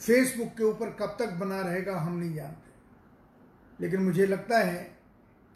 फेसबुक 0.00 0.48
के 0.48 0.64
ऊपर 0.64 0.90
कब 0.90 1.16
तक 1.18 1.32
बना 1.34 1.60
रहेगा 1.60 1.96
हम 1.98 2.18
नहीं 2.18 2.34
जानते। 2.34 2.72
लेकिन 3.78 4.02
मुझे 4.02 4.26
लगता 4.26 4.58
है 4.58 4.82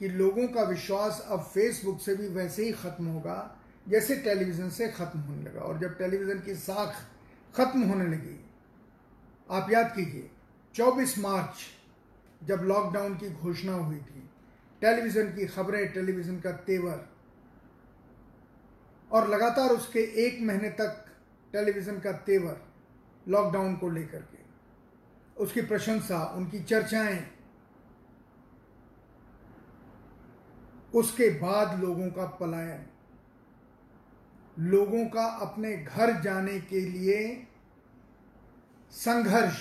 कि 0.00 0.08
लोगों 0.08 0.46
का 0.48 0.62
विश्वास 0.62 1.26
अब 1.30 1.42
फेसबुक 1.44 2.00
से 2.00 2.14
भी 2.16 2.28
वैसे 2.28 2.64
ही 2.64 2.72
ख़त्म 2.72 3.06
होगा, 3.06 3.56
जैसे 3.86 4.16
टेलीविज़न 4.16 4.70
से 4.70 4.88
ख़त्म 4.88 5.20
होने 5.20 5.42
लगा। 5.42 5.60
और 5.60 5.78
जब 5.78 5.96
टेलीविज़न 5.98 6.40
की 6.40 6.54
साख 6.56 6.94
ख़त्म 7.54 7.82
होने 7.82 8.06
लगी, 8.06 8.38
आप 9.50 9.70
याद 9.70 9.92
कीजिए 9.96 10.30
24 10.74 11.18
मार्च 11.18 11.66
जब 12.40 12.62
लॉकडाउन 12.62 13.14
की 13.14 13.28
घोषणा 13.30 13.72
हुई 13.74 13.98
थी 13.98 14.22
टेलीविज़न 14.82 15.32
की 15.32 15.46
खबरें 15.46 15.92
टेलीविज़न 15.92 16.40
का 16.40 16.52
तेवर, 16.66 17.08
और 19.10 19.28
लगातार 19.28 19.70
उसके 19.70 20.00
एक 20.24 20.40
महीने 20.42 20.68
तक 20.70 21.04
टेलीविज़न 21.52 21.98
का 22.00 22.12
तेवर 22.26 22.60
लॉकडाउन 23.26 23.74
को 23.76 23.90
लेकर 23.90 24.22
के, 24.22 24.38
उसकी 25.36 25.62
प्रशंसा, 25.62 26.24
उनकी 26.36 26.62
चर्चाएँ, 26.62 27.24
उसके 30.94 31.28
बाद 31.40 31.80
लोगों 31.80 32.08
का 32.10 32.24
पलायन, 32.40 32.86
लोगों 34.56 35.04
का 35.06 35.24
अपने 35.42 35.76
घर 35.76 36.20
जाने 36.20 36.58
के 36.60 36.80
लिए 36.80 37.46
संघर्ष 38.92 39.58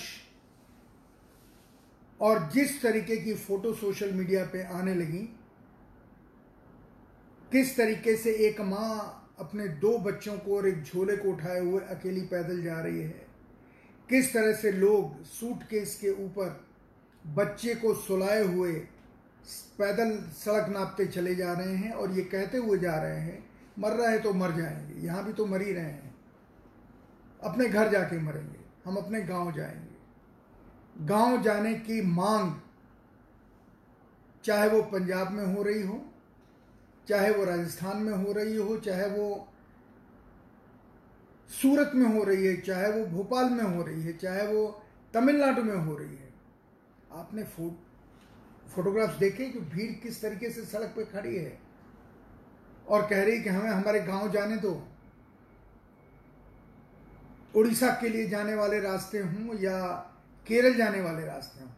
और 2.20 2.48
जिस 2.52 2.80
तरीके 2.82 3.16
की 3.16 3.34
फ़ोटो 3.36 3.72
सोशल 3.74 4.12
मीडिया 4.12 4.44
पे 4.44 4.62
आने 4.72 4.94
लगी, 4.94 5.18
किस 7.52 7.76
तरीके 7.76 8.16
से 8.16 8.32
एक 8.46 8.60
माँ 8.60 9.14
अपने 9.40 9.66
दो 9.78 9.96
बच्चों 9.98 10.36
को 10.38 10.56
और 10.56 10.68
एक 10.68 10.82
झोले 10.82 11.16
को 11.16 11.30
उठाए 11.30 11.60
हुए 11.60 11.80
अकेली 11.90 12.20
पैदल 12.22 12.62
जा 12.62 12.80
रही 12.80 13.00
है, 13.00 13.26
किस 14.08 14.32
तरह 14.34 14.52
से 14.52 14.72
लोग 14.72 15.22
सूटकेस 15.24 15.98
के 16.00 16.10
ऊपर 16.24 16.60
बच्चे 17.24 17.74
को 17.74 17.94
सुलाए 17.96 18.42
हुए 18.44 18.72
पैदल 19.78 20.16
सड़क 20.36 20.68
नापते 20.68 21.06
चले 21.06 21.34
जा 21.34 21.52
रहे 21.52 21.74
हैं 21.74 21.92
और 21.92 22.12
ये 22.12 22.22
कहते 22.24 22.58
हुए 22.58 22.78
जा 22.78 22.94
रहे 22.96 23.18
हैं, 23.18 23.44
मर 23.78 23.92
रहा 23.92 24.10
है 24.10 24.18
तो 24.18 24.32
मर 24.34 24.52
जाएँगे, 24.52 25.06
यहाँ 25.06 25.24
भी 25.24 25.32
तो 25.32 25.46
मर 25.46 25.62
ही 25.62 25.72
रहे 25.72 25.84
हैं, 25.84 26.14
अपने 27.42 27.68
घर 27.68 27.90
जाके 27.90 28.18
मरेंगे, 28.18 28.58
हम 28.84 28.96
अपने 28.96 29.20
गाँव 29.22 29.52
जाएँगे। 29.52 29.87
गाँव 31.00 31.42
जाने 31.42 31.74
की 31.74 32.02
मांग 32.02 32.52
चाहे 34.44 34.68
वो 34.68 34.82
पंजाब 34.82 35.30
में 35.30 35.54
हो 35.54 35.62
रही 35.62 35.82
हो, 35.82 36.04
चाहे 37.08 37.30
वो 37.30 37.44
राजस्थान 37.44 37.96
में 37.96 38.12
हो 38.12 38.32
रही 38.32 38.56
हो, 38.56 38.76
चाहे 38.76 39.06
वो 39.06 39.48
सूरत 41.48 41.92
में 41.94 42.18
हो 42.18 42.24
रही 42.24 42.46
है, 42.46 42.60
चाहे 42.60 42.90
वो 42.92 43.06
भोपाल 43.06 43.50
में 43.50 43.64
हो 43.64 43.82
रही 43.82 44.02
है, 44.02 44.16
चाहे 44.16 44.46
वो 44.46 44.82
तमिलनाडु 45.14 45.62
में 45.62 45.76
हो 45.76 45.96
रही 45.96 46.16
है। 46.16 46.34
आपने 47.12 47.42
फो 47.42 47.78
फोटोग्राफ्स 48.74 49.18
देखे 49.18 49.44
कि 49.44 49.60
भीड़ 49.60 49.92
किस 49.92 50.22
तरीके 50.22 50.50
से 50.50 50.64
सड़क 50.64 50.88
पर 50.88 51.04
खड़ी 51.04 51.36
है? 51.36 51.60
और 52.88 53.06
कह 53.06 53.24
रही 53.24 53.42
कि 53.42 53.48
हमें 53.48 53.70
हमारे 53.70 54.00
गाँव 54.00 54.30
जाने 54.30 54.56
दो। 54.56 54.88
उड़ीसा 57.54 57.88
के 57.88 58.08
लिए 58.08 58.28
जाने 58.28 58.54
वाले 58.54 58.80
रास्ते 58.80 59.18
हों 59.18 59.58
या 59.58 60.04
केरल 60.48 60.74
जाने 60.74 61.00
वाले 61.00 61.26
रास्ते 61.26 61.64
हों। 61.64 61.70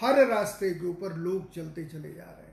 हर 0.00 0.26
रास्ते 0.26 0.70
के 0.70 0.86
ऊपर 0.86 1.16
लोग 1.16 1.52
चलते 1.52 1.84
चले 1.84 2.14
जा 2.14 2.22
रहे 2.22 2.42
हैं। 2.42 2.48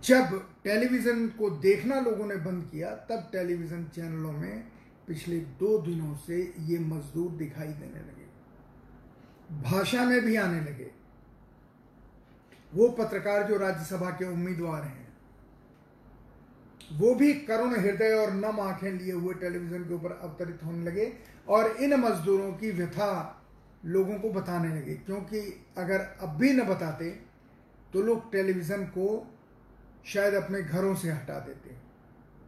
जब 0.00 0.48
टेलीविज़न 0.64 1.28
को 1.28 1.50
देखना 1.50 2.00
लोगों 2.00 2.26
ने 2.26 2.36
बंद 2.36 2.68
किया, 2.72 2.90
तब 2.94 3.28
टेलीविज़न 3.32 3.84
चैनलों 3.84 4.32
में 4.32 4.68
पिछले 5.06 5.40
दो 5.40 5.78
दिनों 5.78 6.16
से 6.16 6.54
ये 6.60 6.78
मजदूर 6.78 7.30
दिखाई 7.30 7.68
देने 7.68 8.00
लगे। 8.00 8.26
भाषा 9.62 10.04
में 10.04 10.20
भी 10.20 10.36
आने 10.36 10.60
लगे। 10.60 10.90
वो 12.74 12.88
पत्रकार 12.88 13.42
जो 13.42 13.56
राज्यसभा 13.56 14.10
के 14.10 14.24
उम्मीदवार 14.24 14.82
हैं, 14.82 15.08
वो 16.92 17.14
भी 17.14 17.34
करुण 17.34 17.74
हृदय 17.76 18.14
और 18.14 18.30
नम 18.30 18.60
आँखें 18.60 18.92
लिए 18.92 19.12
हुए 19.12 19.34
टेलीविज़न 19.34 19.84
के 19.84 19.94
ऊपर 19.94 20.12
अवतरित 20.12 20.60
होने 20.64 20.84
लगे। 20.84 21.06
और 21.48 21.76
इन 21.76 21.94
मजदूरों 21.94 22.52
की 22.52 22.70
व्यथा 22.70 23.10
लोगों 23.84 24.18
को 24.18 24.30
बताने 24.30 24.68
लगे। 24.68 24.94
क्योंकि 24.96 25.40
अगर 25.78 26.00
अब 26.20 26.36
भी 26.36 26.52
न 26.52 26.62
बताते 26.62 27.10
तो 27.92 28.02
लोग 28.02 28.30
टेलीविज़न 28.32 28.84
को 28.86 29.06
शायद 30.06 30.34
अपने 30.34 30.62
घरों 30.62 30.94
से 30.94 31.10
हटा 31.10 31.38
देते। 31.38 31.76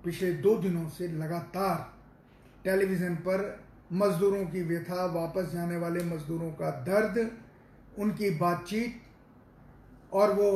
पिछले 0.05 0.33
दो 0.35 0.57
दिनों 0.57 0.89
से 0.89 1.09
लगातार 1.09 1.93
टेलीविज़न 2.65 3.15
पर 3.17 3.65
मज़दूरों 3.93 4.45
की 4.47 4.63
व्यथा, 4.63 5.05
वापस 5.07 5.51
जाने 5.53 5.77
वाले 5.77 6.05
मज़दूरों 6.05 6.51
का 6.53 6.71
दर्द, 6.71 7.31
उनकी 7.99 8.31
बातचीत 8.31 9.03
और 10.13 10.33
वो 10.35 10.51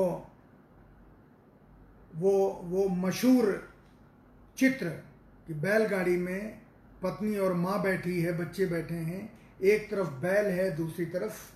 वो 2.15 2.33
वो 2.65 2.87
मशहूर 2.89 3.47
चित्र 4.59 4.89
कि 5.47 5.55
बैलगाड़ी 5.55 6.17
में 6.17 6.61
पत्नी 7.05 7.37
और 7.37 7.53
माँ 7.53 7.83
बैठी 7.83 8.21
है, 8.21 8.39
बच्चे 8.39 8.67
बैठे 8.67 8.95
हैं, 8.95 9.41
एक 9.63 9.91
तरफ़ 9.91 10.09
बैल 10.09 10.47
है, 10.47 10.77
दूसरी 10.77 11.07
तरफ़ 11.07 11.53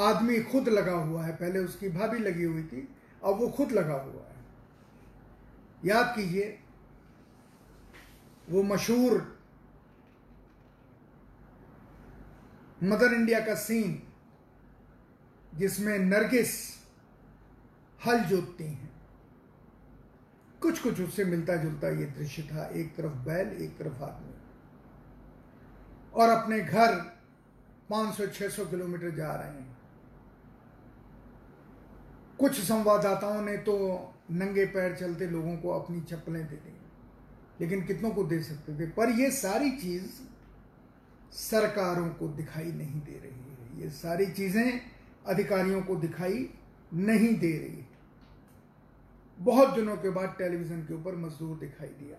आदमी 0.00 0.42
खुद 0.42 0.68
लगा 0.68 0.92
हुआ 0.92 1.24
है। 1.24 1.32
पहले 1.32 1.58
उसकी 1.58 1.88
भाभी 1.88 2.18
लगी 2.18 2.44
हुई 2.44 2.62
थी, 2.62 2.88
अब 3.24 3.38
वो 3.38 3.48
खुद 3.48 3.72
लगा 3.72 3.94
हुआ 3.94 4.22
है। 4.22 4.44
याद 5.84 6.16
कीजिए, 6.16 6.58
वो 8.50 8.62
मशहूर 8.62 9.40
मदर 12.82 13.12
इंडिया 13.12 13.40
का 13.40 13.54
सीन 13.54 14.02
जिसमें 15.54 15.98
नरगिस 15.98 16.78
हल 18.06 18.20
जोतती 18.20 18.64
हैं। 18.64 18.91
कुछ 20.62 20.78
कुछ 20.78 21.00
उससे 21.00 21.24
मिलता 21.24 21.56
जुलता 21.56 21.88
ये 21.88 22.06
दृश्य 22.18 22.42
था, 22.42 22.66
एक 22.66 22.94
तरफ़ 22.96 23.12
बैल, 23.24 23.48
एक 23.62 23.76
तरफ़ 23.78 24.02
आदमी। 24.02 24.34
और 26.14 26.28
अपने 26.28 26.60
घर 26.60 26.94
500-600 27.90 28.64
किलोमीटर 28.66 29.10
जा 29.10 29.32
रहे 29.34 29.48
हैं। 29.48 29.76
कुछ 32.40 32.60
संवाददाताओं 32.60 33.42
ने 33.42 33.56
तो 33.56 33.74
नंगे 34.30 34.64
पैर 34.66 34.96
चलते 34.96 35.26
लोगों 35.26 35.56
को 35.56 35.70
अपनी 35.70 36.00
चप्पलें 36.00 36.46
दे 36.48 36.56
दी, 36.56 36.76
लेकिन 37.60 37.84
कितनों 37.86 38.10
को 38.10 38.24
दे 38.24 38.42
सकते 38.42 38.78
थे? 38.78 38.86
पर 38.90 39.10
ये 39.10 39.30
सारी 39.30 39.70
चीज़ 39.70 40.06
सरकारों 41.32 42.08
को 42.08 42.28
दिखाई 42.28 42.72
नहीं 42.72 43.00
दे 43.00 43.18
रही 43.18 43.40
है। 43.40 43.82
ये 43.82 43.90
सारी 43.90 44.26
चीज़ें 44.26 44.80
अधिकारियों 45.26 45.82
को 45.82 45.96
दिखाई 45.96 46.48
नहीं 46.94 47.34
दे 47.38 47.52
रही। 47.58 47.86
बहुत 49.42 49.74
दिनों 49.74 49.96
के 49.96 50.10
बाद 50.10 50.34
टेलीविज़न 50.38 50.82
के 50.82 50.94
ऊपर 50.94 51.16
मजदूर 51.16 51.58
दिखाई 51.58 51.88
दिया। 51.88 52.16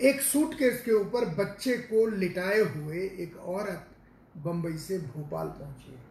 एक 0.00 0.20
सूटकेस 0.20 0.84
के 0.84 0.92
ऊपर 0.92 1.34
बच्चे 1.34 1.78
को 1.78 2.06
लिटाए 2.06 2.60
हुए 2.60 2.96
एक 2.96 3.36
औरत 3.36 3.88
बंबई 4.36 4.78
से 4.78 4.98
भोपाल 4.98 5.48
पहुँची। 5.48 5.90
है 5.90 6.06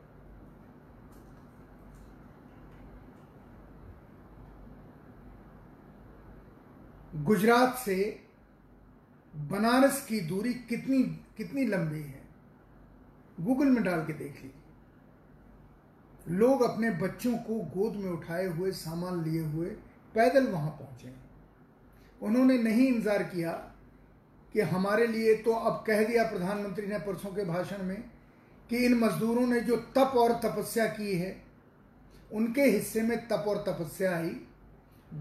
गुजरात 7.23 7.77
से 7.77 8.25
बनारस 9.33 10.05
की 10.05 10.19
दूरी 10.19 10.53
कितनी 10.53 11.03
कितनी 11.37 11.65
लंबी 11.65 12.01
है? 12.01 12.23
गूगल 13.41 13.65
में 13.65 13.83
डाल 13.83 14.05
के 14.05 14.13
देख 14.13 14.43
लीजिए। 14.43 14.64
लोग 16.29 16.61
अपने 16.63 16.89
बच्चों 16.91 17.37
को 17.39 17.55
गोद 17.71 17.95
में 17.95 18.09
उठाए 18.11 18.45
हुए, 18.47 18.71
सामान 18.73 19.23
लिए 19.23 19.41
हुए 19.41 19.67
पैदल 20.15 20.47
वहाँ 20.47 20.69
पहुँचे। 20.71 21.13
उन्होंने 22.21 22.57
नहीं 22.57 22.87
इंतज़ार 22.87 23.23
किया 23.25 23.51
कि 24.55 24.61
हमारे 24.63 25.07
लिए 25.07 25.35
तो 25.35 25.51
अब 25.51 25.83
कह 25.87 26.03
दिया 26.03 26.23
प्रधानमंत्री 26.23 26.87
ने 26.87 26.99
परसों 26.99 27.29
के 27.29 27.45
भाषण 27.45 27.83
में 27.83 27.97
कि 28.69 28.77
इन 28.77 28.93
मजदूरों 28.99 29.45
ने 29.47 29.59
जो 29.61 29.75
तप 29.95 30.13
और 30.17 30.31
तपस्या 30.43 30.85
की 30.89 31.15
है, 31.15 31.35
उनके 32.31 32.61
हिस्से 32.63 33.01
में 33.01 33.17
तप 33.27 33.45
और 33.47 33.63
तपस्या 33.67 34.15
आई। 34.17 34.35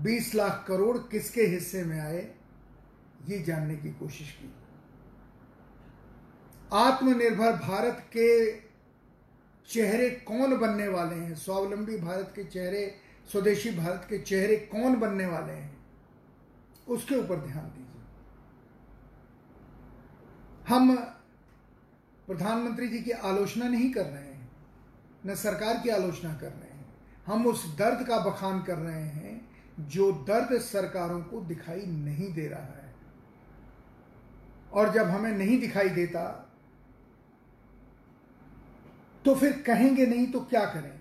20 0.03 0.35
लाख 0.35 0.65
करोड़ 0.69 0.97
किसके 1.11 1.43
हिस्से 1.45 1.83
में 1.85 1.99
आए, 2.01 2.29
ये 3.29 3.43
जानने 3.43 3.77
की 3.77 3.91
कोशिश 3.93 4.31
की। 4.33 4.53
आत्मनिर्भर 6.73 7.53
भारत 7.59 8.03
के 8.13 8.51
चेहरे 9.69 10.11
कौन 10.11 10.57
बनने 10.57 10.89
वाले 10.89 11.15
हैं? 11.15 11.35
स्वावलंबी 11.35 11.97
भारत 11.97 12.33
के 12.37 12.45
चेहरे, 12.45 12.95
स्वदेशी 13.33 13.71
भारत 13.71 14.07
के 14.11 14.19
चेहरे 14.19 14.57
कौन 14.57 14.97
बनने 14.97 15.27
वाले 15.27 15.53
हैं? 15.53 15.77
उसके 16.89 17.15
ऊपर 17.15 17.37
ध्यान 17.37 17.65
दीजिए। 17.65 18.03
हम 20.69 20.97
प्रधानमंत्री 22.27 22.89
जी 22.89 22.99
की 22.99 23.11
आलोचना 23.11 23.69
नहीं 23.69 23.93
कर 23.93 24.05
रहे 24.05 24.23
हैं, 24.23 24.49
न 25.27 25.35
सरकार 25.35 25.81
की 25.83 25.89
आलोचना 25.89 26.35
कर 26.35 26.49
रहे 26.49 26.71
हैं। 26.71 26.95
हम 27.27 27.47
उस 27.47 27.77
दर्द 27.77 28.07
का 28.07 28.19
बखान 28.19 28.63
कर 28.63 28.79
रहे 28.79 29.03
हैं 29.03 29.49
जो 29.81 30.13
दर्द 30.13 30.61
सरकारों 30.61 31.21
को 31.23 31.41
दिखाई 31.41 31.87
नहीं 31.87 32.33
दे 32.35 32.47
रहा 32.49 32.61
है। 32.61 32.95
और 34.73 34.93
जब 34.93 35.07
हमें 35.07 35.33
नहीं 35.33 35.61
दिखाई 35.61 35.89
देता 35.89 36.44
तो 39.25 39.35
फिर 39.35 39.63
कहेंगे 39.67 40.07
नहीं 40.07 40.27
तो 40.33 40.41
क्या 40.41 40.65
करें? 40.65 41.01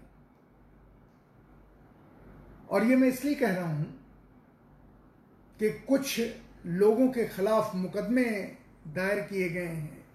और 2.70 2.84
ये 2.84 2.96
मैं 2.96 3.08
इसलिए 3.08 3.36
कह 3.36 3.56
रहा 3.56 3.68
हूँ 3.68 3.86
कि 5.60 5.70
कुछ 5.70 6.22
लोगों 6.66 7.08
के 7.08 7.26
खिलाफ 7.26 7.76
मुकदमे 7.76 8.24
दायर 8.88 9.20
किए 9.22 9.50
गए 9.50 9.66
हैं 9.66 10.06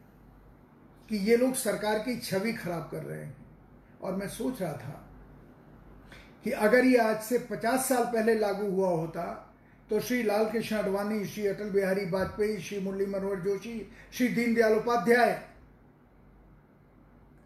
कि 1.09 1.17
ये 1.17 1.37
लोग 1.37 1.55
सरकार 1.55 1.99
की 1.99 2.19
छवि 2.19 2.53
खराब 2.53 2.89
कर 2.93 3.03
रहे 3.03 3.25
हैं। 3.25 3.37
और 4.03 4.15
मैं 4.15 4.29
सोच 4.29 4.63
रहा 4.63 4.73
था 4.73 5.09
कि 6.45 6.51
अगर 6.51 6.85
ये 6.85 6.97
आज 6.97 7.23
से 7.23 7.39
50 7.53 7.79
साल 7.79 8.05
पहले 8.05 8.35
लागू 8.39 8.71
हुआ 8.71 8.89
होता 8.89 9.55
तो 9.91 10.01
श्री 10.01 10.23
लाल 10.23 10.51
कृष्ण 10.51 10.77
अडवाणी 10.77 11.25
श्री 11.25 11.47
अटल 11.47 11.71
बिहारी 11.71 12.11
वाजपेयी, 12.11 12.59
श्री 12.59 12.81
मुरली 12.81 13.07
मनोहर 13.07 13.41
जोशी, 13.41 13.93
श्री 14.13 14.29
दीनदयाल 14.29 14.73
उपाध्याय 14.73 15.48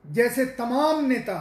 जैसे 0.05 0.45
तमाम 0.55 1.05
नेता 1.05 1.39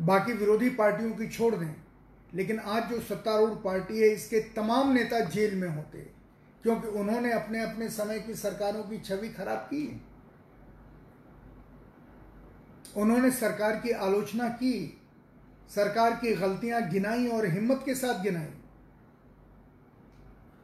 बाकी 0.00 0.32
विरोधी 0.32 0.68
पार्टियों 0.70 1.10
की 1.10 1.28
छोड़ 1.28 1.54
दें, 1.54 1.74
लेकिन 2.34 2.58
आज 2.58 2.90
जो 2.90 3.00
सत्तारूढ़ 3.00 3.54
पार्टी 3.64 4.00
है, 4.00 4.08
इसके 4.08 4.40
तमाम 4.54 4.92
नेता 4.92 5.20
जेल 5.20 5.54
में 5.54 5.68
होते, 5.68 5.98
क्योंकि 6.64 6.88
उन्होंने 6.88 7.32
अपने 7.32 7.62
अपने 7.62 7.88
समय 7.88 8.20
की 8.20 8.34
सरकारों 8.34 8.82
की 8.82 8.98
छवि 8.98 9.28
खराब 9.28 9.58
की 9.58 10.02
उन्होंने 12.96 13.30
सरकार 13.30 13.76
की 13.76 13.90
आलोचना 13.90 14.48
की, 14.50 15.00
सरकार 15.70 16.12
की 16.14 16.34
गलतियाँ 16.34 16.80
गिनाई 16.90 17.26
और 17.28 17.46
हिम्मत 17.46 17.82
के 17.84 17.94
साथ 17.94 18.22
गिनाई। 18.22 18.52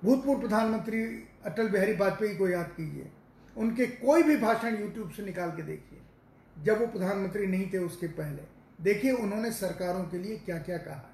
भूतपूर्व 0.03 0.41
प्रधानमंत्री 0.41 1.03
अटल 1.45 1.69
बिहारी 1.69 1.93
वाजपेयी 1.93 2.37
को 2.37 2.49
याद 2.49 2.71
कीजिए। 2.77 3.11
उनके 3.57 3.87
कोई 3.87 4.23
भी 4.23 4.37
भाषण 4.37 4.77
यूट्यूब 4.77 5.11
से 5.11 5.23
निकाल 5.23 5.51
के 5.51 5.63
देखिए। 5.63 6.03
जब 6.63 6.81
वो 6.81 6.87
प्रधानमंत्री 6.87 7.47
नहीं 7.47 7.73
थे 7.73 7.79
उसके 7.79 8.07
पहले। 8.07 8.43
देखिए 8.81 9.13
उन्होंने 9.13 9.53
सरकारों 9.53 10.05
के 10.05 10.19
लिए 10.19 10.39
क्या 10.39 10.59
क्या 10.59 10.79
कहा 10.79 10.95
है। 10.95 11.13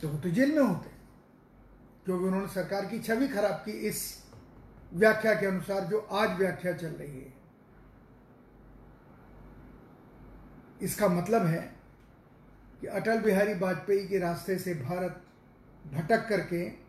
तो 0.00 0.08
वो 0.08 0.18
तो 0.18 0.30
जेल 0.30 0.52
में 0.52 0.62
होते। 0.62 0.90
क्योंकि 2.04 2.24
उन्होंने 2.24 2.48
सरकार 2.48 2.86
की 2.86 2.98
छवि 2.98 3.28
खराब 3.28 3.54
की 3.54 3.70
इस 3.70 4.24
व्याख्या 4.94 5.34
के 5.34 5.46
अनुसार 5.46 5.80
जो 5.80 5.98
आज 5.98 6.38
व्याख्या 6.38 6.72
चल 6.72 6.88
रही 6.88 7.20
है। 7.20 7.34
इसका 10.82 11.08
मतलब 11.08 11.46
है 11.46 11.76
कि 12.80 12.86
अटल 12.86 13.20
बिहारी 13.20 13.54
वाजपेयी 13.54 14.08
के 14.08 14.18
रास्ते 14.18 14.58
से 14.58 14.74
भारत 14.74 15.22
भटक 15.92 16.28
करके 16.28 16.83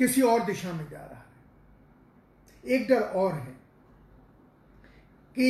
किसी 0.00 0.22
और 0.22 0.44
दिशा 0.44 0.72
में 0.72 0.88
जा 0.90 0.98
रहा 0.98 1.18
है। 1.18 2.74
एक 2.74 2.88
डर 2.88 3.00
और 3.00 3.32
है 3.32 3.52
कि 5.36 5.48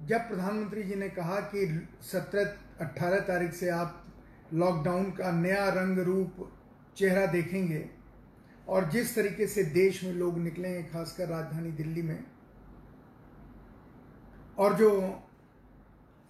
जब 0.00 0.28
प्रधानमंत्री 0.28 0.82
जी 0.82 0.94
ने 0.94 1.08
कहा 1.08 1.40
कि 1.40 1.88
सत्रह 2.02 2.84
अट्ठारह 2.86 3.20
तारीख 3.20 3.52
से 3.52 3.68
आप 3.68 4.06
लॉकडाउन 4.54 5.10
का 5.10 5.30
नया 5.30 5.68
रंग 5.68 5.98
रूप 5.98 6.52
चेहरा 6.96 7.26
देखेंगे 7.26 7.88
और 8.68 8.90
जिस 8.90 9.14
तरीके 9.14 9.46
से 9.46 9.64
देश 9.64 10.04
में 10.04 10.12
लोग 10.12 10.38
निकले 10.38 10.68
हैं, 10.68 10.90
खासकर 10.92 11.28
राजधानी 11.28 11.70
दिल्ली 11.70 12.02
में, 12.02 12.24
और 14.58 14.74
जो 14.74 14.90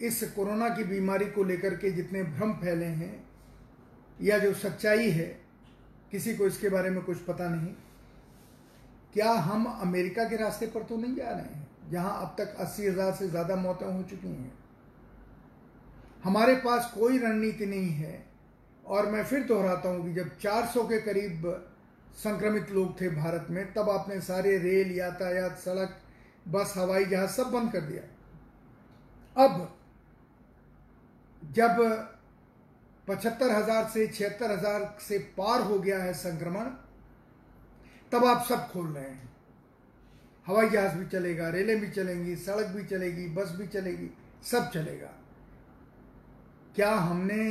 इस 0.01 0.23
कोरोना 0.33 0.69
की 0.69 0.85
बीमारी 0.85 1.27
को 1.27 1.45
लेकर 1.45 1.77
के 1.77 1.91
जितने 1.91 2.23
भ्रम 2.25 2.53
फैले 2.53 2.87
हैं 2.87 3.29
या 4.23 4.39
जो 4.39 4.53
सच्चाई 4.55 5.11
है 5.11 5.50
किसी 6.13 6.35
को 6.37 6.47
इसके 6.47 6.69
बारे 6.69 6.91
में 6.91 7.03
कुछ 7.05 7.19
पता 7.25 7.49
नहीं। 7.49 7.73
क्या 9.15 9.31
हम 9.33 9.65
अमेरिका 9.81 10.25
के 10.25 10.37
रास्ते 10.37 10.67
पर 10.67 10.83
तो 10.83 10.97
नहीं 10.97 11.15
जा 11.17 11.31
रहे 11.31 11.43
हैं, 11.45 11.69
जहाँ 11.91 12.21
अब 12.23 12.35
तक 12.39 12.55
अस्सी 12.61 12.87
हज़ार 12.87 13.13
से 13.15 13.29
ज़्यादा 13.29 13.57
मौतें 13.57 13.87
हो 13.87 14.03
चुकी 14.03 14.29
हैं? 14.29 14.53
हमारे 16.25 16.55
पास 16.57 16.91
कोई 16.95 17.19
रणनीति 17.19 17.67
नहीं 17.67 17.91
है, 17.93 18.25
और 18.85 19.11
मैं 19.11 19.25
फिर 19.25 19.43
दोहराता 19.45 19.89
हूँ 19.89 20.05
कि 20.05 20.15
जब 20.15 20.37
400 20.39 20.85
के 20.85 21.01
करीब 21.03 21.47
संक्रमित 22.17 22.71
लोग 22.71 23.01
थे 23.01 23.09
भारत 23.11 23.47
में, 23.51 23.73
तब 23.73 23.91
आपने 23.91 24.21
सारे 24.21 24.57
रेल, 24.59 24.91
यातायात, 24.93 25.59
सड़क, 25.59 25.97
बस, 26.47 26.75
हवाई 26.77 27.05
जहाज़ 27.05 27.31
सब 27.33 27.51
बंद 27.53 27.73
कर 27.73 27.81
दिया। 27.83 28.03
अब 29.37 29.69
जब 31.43 32.10
पचहत्तर 33.11 33.51
हज़ार 33.51 33.89
से 33.89 34.07
छिहत्तर 34.07 34.51
हज़ार 34.51 34.97
से 35.01 35.19
पार 35.39 35.61
हो 35.61 35.79
गया 35.79 36.03
है 36.03 36.13
संक्रमण। 36.15 36.65
तब 38.13 38.25
आप 38.25 38.45
सब 38.49 38.69
खोल 38.69 38.87
रहे 38.87 39.05
हैं। 39.05 39.29
हवाई 40.47 40.69
जहाज़ 40.69 40.97
भी 40.97 41.07
चलेगा, 41.07 41.49
रेलें 41.49 41.81
भी 41.81 41.89
चलेंगी, 41.89 42.37
सड़क 42.37 42.67
भी 42.67 42.85
चलेगी, 42.85 43.27
बस 43.29 43.51
भी 43.51 43.67
चलेगी, 43.67 44.11
सब 44.43 44.71
चलेगा। 44.71 45.11
क्या 46.77 46.91
हमने 46.91 47.45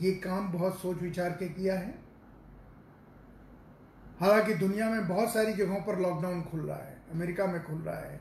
ये 0.00 0.12
काम 0.14 0.52
बहुत 0.52 0.80
सोच 0.80 1.02
विचार 1.02 1.30
के 1.30 1.48
किया 1.48 1.78
है? 1.78 1.94
हालाँकि 4.20 4.54
दुनिया 4.54 4.90
में 4.90 5.08
बहुत 5.08 5.32
सारी 5.32 5.52
जगहों 5.52 5.80
पर 5.80 5.98
लॉकडाउन 5.98 6.42
खुल 6.42 6.60
रहा 6.60 6.76
है, 6.76 6.96
अमेरिका 7.12 7.46
में 7.46 7.62
खुल 7.64 7.78
रहा 7.78 7.98
है, 7.98 8.20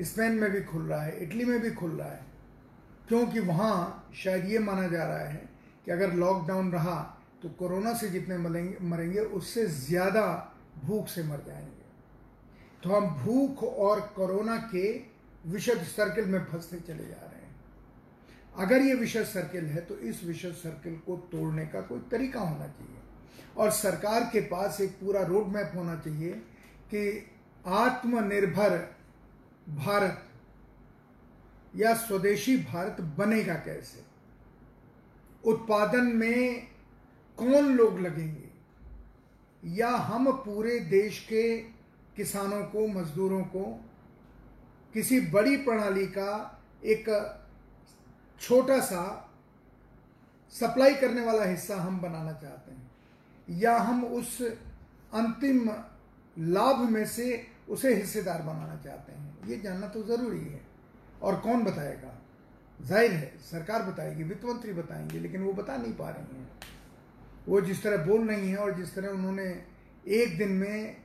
स्पेन 0.00 0.32
में 0.32 0.50
भी 0.50 0.60
खुल 0.62 0.82
रहा 0.82 1.02
है, 1.02 1.18
इटली 1.22 1.44
में 1.44 1.60
भी 1.60 1.70
खुल 1.70 1.90
रहा 1.90 2.08
है, 2.08 2.24
क्योंकि 3.08 3.40
वहाँ 3.40 4.08
शायद 4.14 4.44
ये 4.44 4.58
माना 4.58 4.86
जा 4.88 5.04
रहा 5.04 5.18
है 5.18 5.53
कि 5.86 5.90
अगर 5.90 6.12
लॉकडाउन 6.14 6.70
रहा 6.72 7.00
तो 7.42 7.48
कोरोना 7.50 7.92
से 7.94 8.08
जितने 8.08 8.36
मरेंगे, 8.38 9.20
उससे 9.20 9.66
ज़्यादा 9.66 10.26
भूख 10.84 11.08
से 11.08 11.22
मर 11.22 11.42
जाएँगे। 11.46 11.82
तो 12.82 12.90
हम 12.90 13.06
भूख 13.16 13.62
और 13.64 14.00
कोरोना 14.16 14.56
के 14.74 14.92
विषद 15.46 15.82
सर्किल 15.86 16.24
में 16.24 16.44
फंसते 16.44 16.76
चले 16.78 17.06
जा 17.06 17.20
रहे 17.22 17.40
हैं। 17.40 17.54
अगर 18.56 18.82
ये 18.82 18.94
विषद 18.94 19.24
सर्किल 19.26 19.64
है 19.66 19.80
तो 19.80 19.96
इस 20.00 20.24
विषद 20.24 20.52
सर्किल 20.54 20.96
को 20.96 21.16
तोड़ने 21.32 21.66
का 21.66 21.80
कोई 21.82 22.00
तरीका 22.10 22.40
होना 22.40 22.66
चाहिए। 22.68 22.98
और 23.56 23.70
सरकार 23.72 24.24
के 24.24 24.40
पास 24.46 24.80
एक 24.80 24.90
पूरा 25.00 25.22
रोड 25.22 25.46
मैप 25.48 25.72
होना 25.76 25.96
चाहिए 25.96 26.30
कि 26.90 27.30
आत्मनिर्भर 27.74 28.76
भारत 29.76 30.24
या 31.74 31.94
स्वदेशी 31.96 32.56
भारत 32.64 33.00
बनेगा 33.18 33.54
कैसे। 33.60 34.02
उत्पादन 35.46 36.04
में 36.04 36.66
कौन 37.38 37.74
लोग 37.74 38.00
लगेंगे? 38.00 38.50
या 39.64 39.90
हम 39.90 40.32
पूरे 40.32 40.80
देश 40.80 41.18
के 41.18 41.58
किसानों 42.16 42.64
को, 42.64 42.86
मजदूरों 42.86 43.44
को, 43.44 43.84
किसी 44.94 45.20
बड़ी 45.20 45.56
प्रणाली 45.56 46.06
का 46.06 46.62
एक 46.84 47.06
छोटा 48.40 48.80
सा 48.80 49.30
सप्लाई 50.50 50.94
करने 50.94 51.20
वाला 51.20 51.44
हिस्सा 51.44 51.76
हम 51.76 52.00
बनाना 52.00 52.32
चाहते 52.32 52.70
हैं, 52.70 52.90
या 53.50 53.76
हम 53.76 54.04
उस 54.04 54.42
अंतिम 55.14 55.70
लाभ 56.38 56.90
में 56.90 57.06
से 57.06 57.46
उसे 57.68 57.94
हिस्सेदार 57.94 58.42
बनाना 58.42 58.76
चाहते 58.76 59.12
हैं? 59.12 59.48
ये 59.48 59.60
जानना 59.60 59.88
तो 59.88 60.02
ज़रूरी 60.02 60.44
है। 60.44 60.60
और 61.22 61.40
कौन 61.40 61.64
बताएगा? 61.64 62.22
ज़ाहिर 62.80 63.10
है, 63.10 63.32
सरकार 63.40 63.82
बताएगी, 63.82 64.22
वित्त 64.22 64.44
मंत्री 64.44 64.72
बताएँगे, 64.72 65.18
लेकिन 65.18 65.42
वो 65.42 65.52
बता 65.52 65.76
नहीं 65.76 65.92
पा 65.92 66.08
रही 66.10 66.36
हैं। 66.36 66.48
वो 67.48 67.60
जिस 67.60 67.82
तरह 67.82 68.04
बोल 68.04 68.28
रही 68.28 68.48
हैं 68.50 68.56
और 68.56 68.74
जिस 68.74 68.94
तरह 68.94 69.08
उन्होंने 69.08 69.44
एक 70.06 70.36
दिन 70.38 70.52
में 70.52 70.96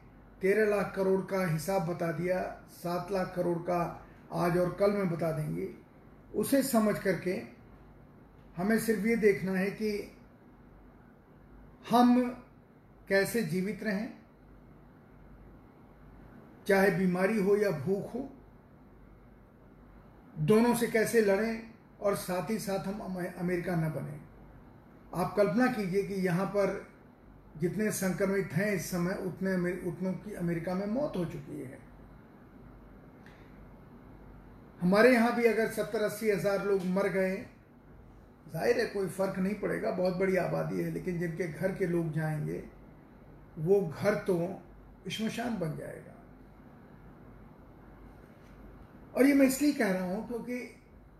तेरह 0.42 0.70
लाख 0.70 0.94
करोड़ 0.96 1.22
का 1.22 1.46
हिसाब 1.48 1.88
बता 1.88 2.12
दिया, 2.12 2.42
सात 2.74 3.12
लाख 3.12 3.34
करोड़ 3.36 3.58
का 3.60 3.80
आज 4.34 4.58
और 4.58 4.76
कल 4.80 4.92
में 4.92 5.10
बता 5.10 5.32
देंगे, 5.32 5.70
उसे 6.36 6.62
समझ 6.64 6.98
करके 7.00 7.32
हमें 8.58 8.80
सिर्फ़ 8.80 9.06
ये 9.08 9.16
देखना 9.16 9.52
है 9.52 9.70
कि 9.72 9.92
हम 11.90 12.22
कैसे 13.10 13.42
जीवित 13.44 13.84
रहें, 13.84 14.10
चाहे 16.68 16.92
बीमारी 16.92 17.42
हो 17.42 17.56
या 17.56 17.72
भूख 17.80 18.14
हो 18.14 18.28
दोनों 20.42 20.74
से 20.76 20.88
कैसे 20.88 21.22
लड़ें 21.22 21.62
और 22.02 22.16
साथ 22.18 22.50
ही 22.50 22.58
साथ 22.60 22.88
हम 22.88 23.00
अमेरिका 23.40 23.76
न 23.76 23.90
बने। 23.92 24.20
आप 25.14 25.34
कल्पना 25.38 25.68
कीजिए 25.68 26.04
कि 26.04 26.14
यहाँ 26.26 26.46
पर 26.48 26.88
जितने 27.58 27.92
संक्रमित 27.92 28.54
हैं 28.54 28.72
इस 28.74 28.90
समय 28.92 29.18
उतने 29.26 29.72
उतनों 29.90 30.12
की 30.16 30.34
अमेरिका 30.34 30.74
में 30.74 30.86
मौत 30.88 31.18
हो 31.18 31.26
चुकी 31.26 31.62
है। 31.62 31.78
हमारे 34.82 35.12
यहाँ 35.14 35.36
भी 35.36 35.46
अगर 35.46 35.68
सत्तर 35.68 36.04
अस्सी 36.04 36.30
हज़ार 36.32 36.66
लोग 36.66 36.86
मर 36.88 37.08
गए, 37.08 37.36
ज़ाहिर 38.54 38.80
है 38.80 38.86
कोई 38.86 39.08
फ़र्क 39.08 39.40
नहीं 39.40 39.56
पड़ेगा, 39.56 39.92
बहुत 39.92 40.16
बड़ी 40.16 40.36
आबादी 40.38 40.82
है, 40.82 40.92
लेकिन 40.92 41.20
जिनके 41.20 41.48
घर 41.48 41.72
के 41.72 41.88
लोग 41.88 42.12
जाएँगे, 42.14 42.64
वो 43.58 43.82
घर 43.82 44.16
तो 44.24 44.38
शमशान 45.10 45.58
बन 45.60 45.76
जाएगा। 45.78 46.16
और 49.16 49.26
ये 49.26 49.34
मैं 49.34 49.48
इसलिए 49.48 49.74
कह 49.74 49.92
रहा 49.92 50.06
हूँ 50.06 50.28
क्योंकि 50.28 50.60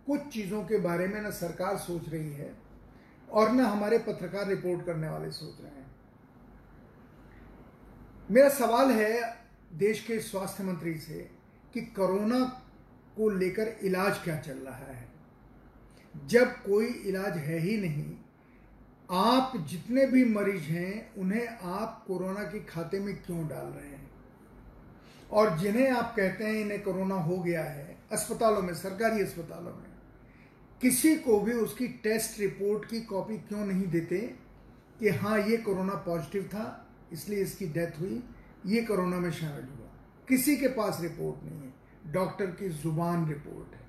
कुछ 0.06 0.20
चीज़ों 0.20 0.64
के 0.64 0.78
बारे 0.78 1.08
में 1.08 1.22
ना 1.22 1.30
सरकार 1.30 1.76
सोच 1.76 2.08
रही 2.08 2.32
है 2.32 2.54
और 3.30 3.52
ना 3.52 3.64
हमारे 3.64 3.98
पत्रकार 3.98 4.48
रिपोर्ट 4.48 4.86
करने 4.86 5.08
वाले 5.08 5.30
सोच 5.30 5.60
रहे 5.60 5.70
हैं। 5.70 5.90
मेरा 8.30 8.48
सवाल 8.48 8.90
है 8.90 9.36
देश 9.72 10.04
के 10.06 10.20
स्वास्थ्य 10.20 10.64
मंत्री 10.64 10.98
से 10.98 11.30
कि 11.74 11.80
कोरोना 11.80 12.44
को 13.16 13.28
लेकर 13.30 13.76
इलाज 13.82 14.18
क्या 14.24 14.40
चल 14.40 14.58
रहा 14.58 14.92
है? 14.92 15.08
जब 16.26 16.46
कोई 16.46 16.86
इलाज 16.86 17.36
है 17.36 17.58
ही 17.58 17.76
नहीं, 17.76 18.16
आप 19.10 19.52
जितने 19.56 20.06
भी 20.06 20.24
मरीज़ 20.24 20.62
हैं, 20.62 21.14
उन्हें 21.14 21.48
आप 21.48 22.04
कोरोना 22.06 22.42
के 22.42 22.60
खाते 22.64 23.00
में 23.00 23.22
क्यों 23.22 23.48
डाल 23.48 23.66
रहे 23.66 23.88
हैं? 23.88 24.09
और 25.32 25.58
जिन्हें 25.58 25.90
आप 25.90 26.14
कहते 26.16 26.44
हैं 26.44 26.54
इन्हें 26.54 26.82
कोरोना 26.82 27.14
हो 27.14 27.36
गया 27.38 27.64
है, 27.64 27.96
अस्पतालों 28.12 28.62
में, 28.62 28.74
सरकारी 28.74 29.22
अस्पतालों 29.22 29.72
में, 29.72 29.90
किसी 30.80 31.16
को 31.16 31.40
भी 31.40 31.52
उसकी 31.52 31.88
टेस्ट 31.88 32.40
रिपोर्ट 32.40 32.90
की 32.90 33.00
कॉपी 33.00 33.36
क्यों 33.38 33.66
नहीं 33.66 33.86
देते 33.86 34.18
कि 35.00 35.08
हाँ 35.08 35.38
ये 35.38 35.56
कोरोना 35.56 35.94
पॉजिटिव 35.94 36.42
था, 36.42 36.86
इसलिए 37.12 37.42
इसकी 37.42 37.66
डेथ 37.66 38.00
हुई, 38.00 38.22
ये 38.66 38.82
कोरोना 38.82 39.16
में 39.16 39.30
शामिल 39.30 39.64
हुआ। 39.64 39.88
किसी 40.28 40.56
के 40.56 40.68
पास 40.68 40.98
रिपोर्ट 41.00 41.44
नहीं 41.44 41.60
है, 41.60 41.72
डॉक्टर 42.12 42.46
की 42.46 42.68
ज़ुबान 42.68 43.28
रिपोर्ट 43.28 43.74
है। 43.74 43.80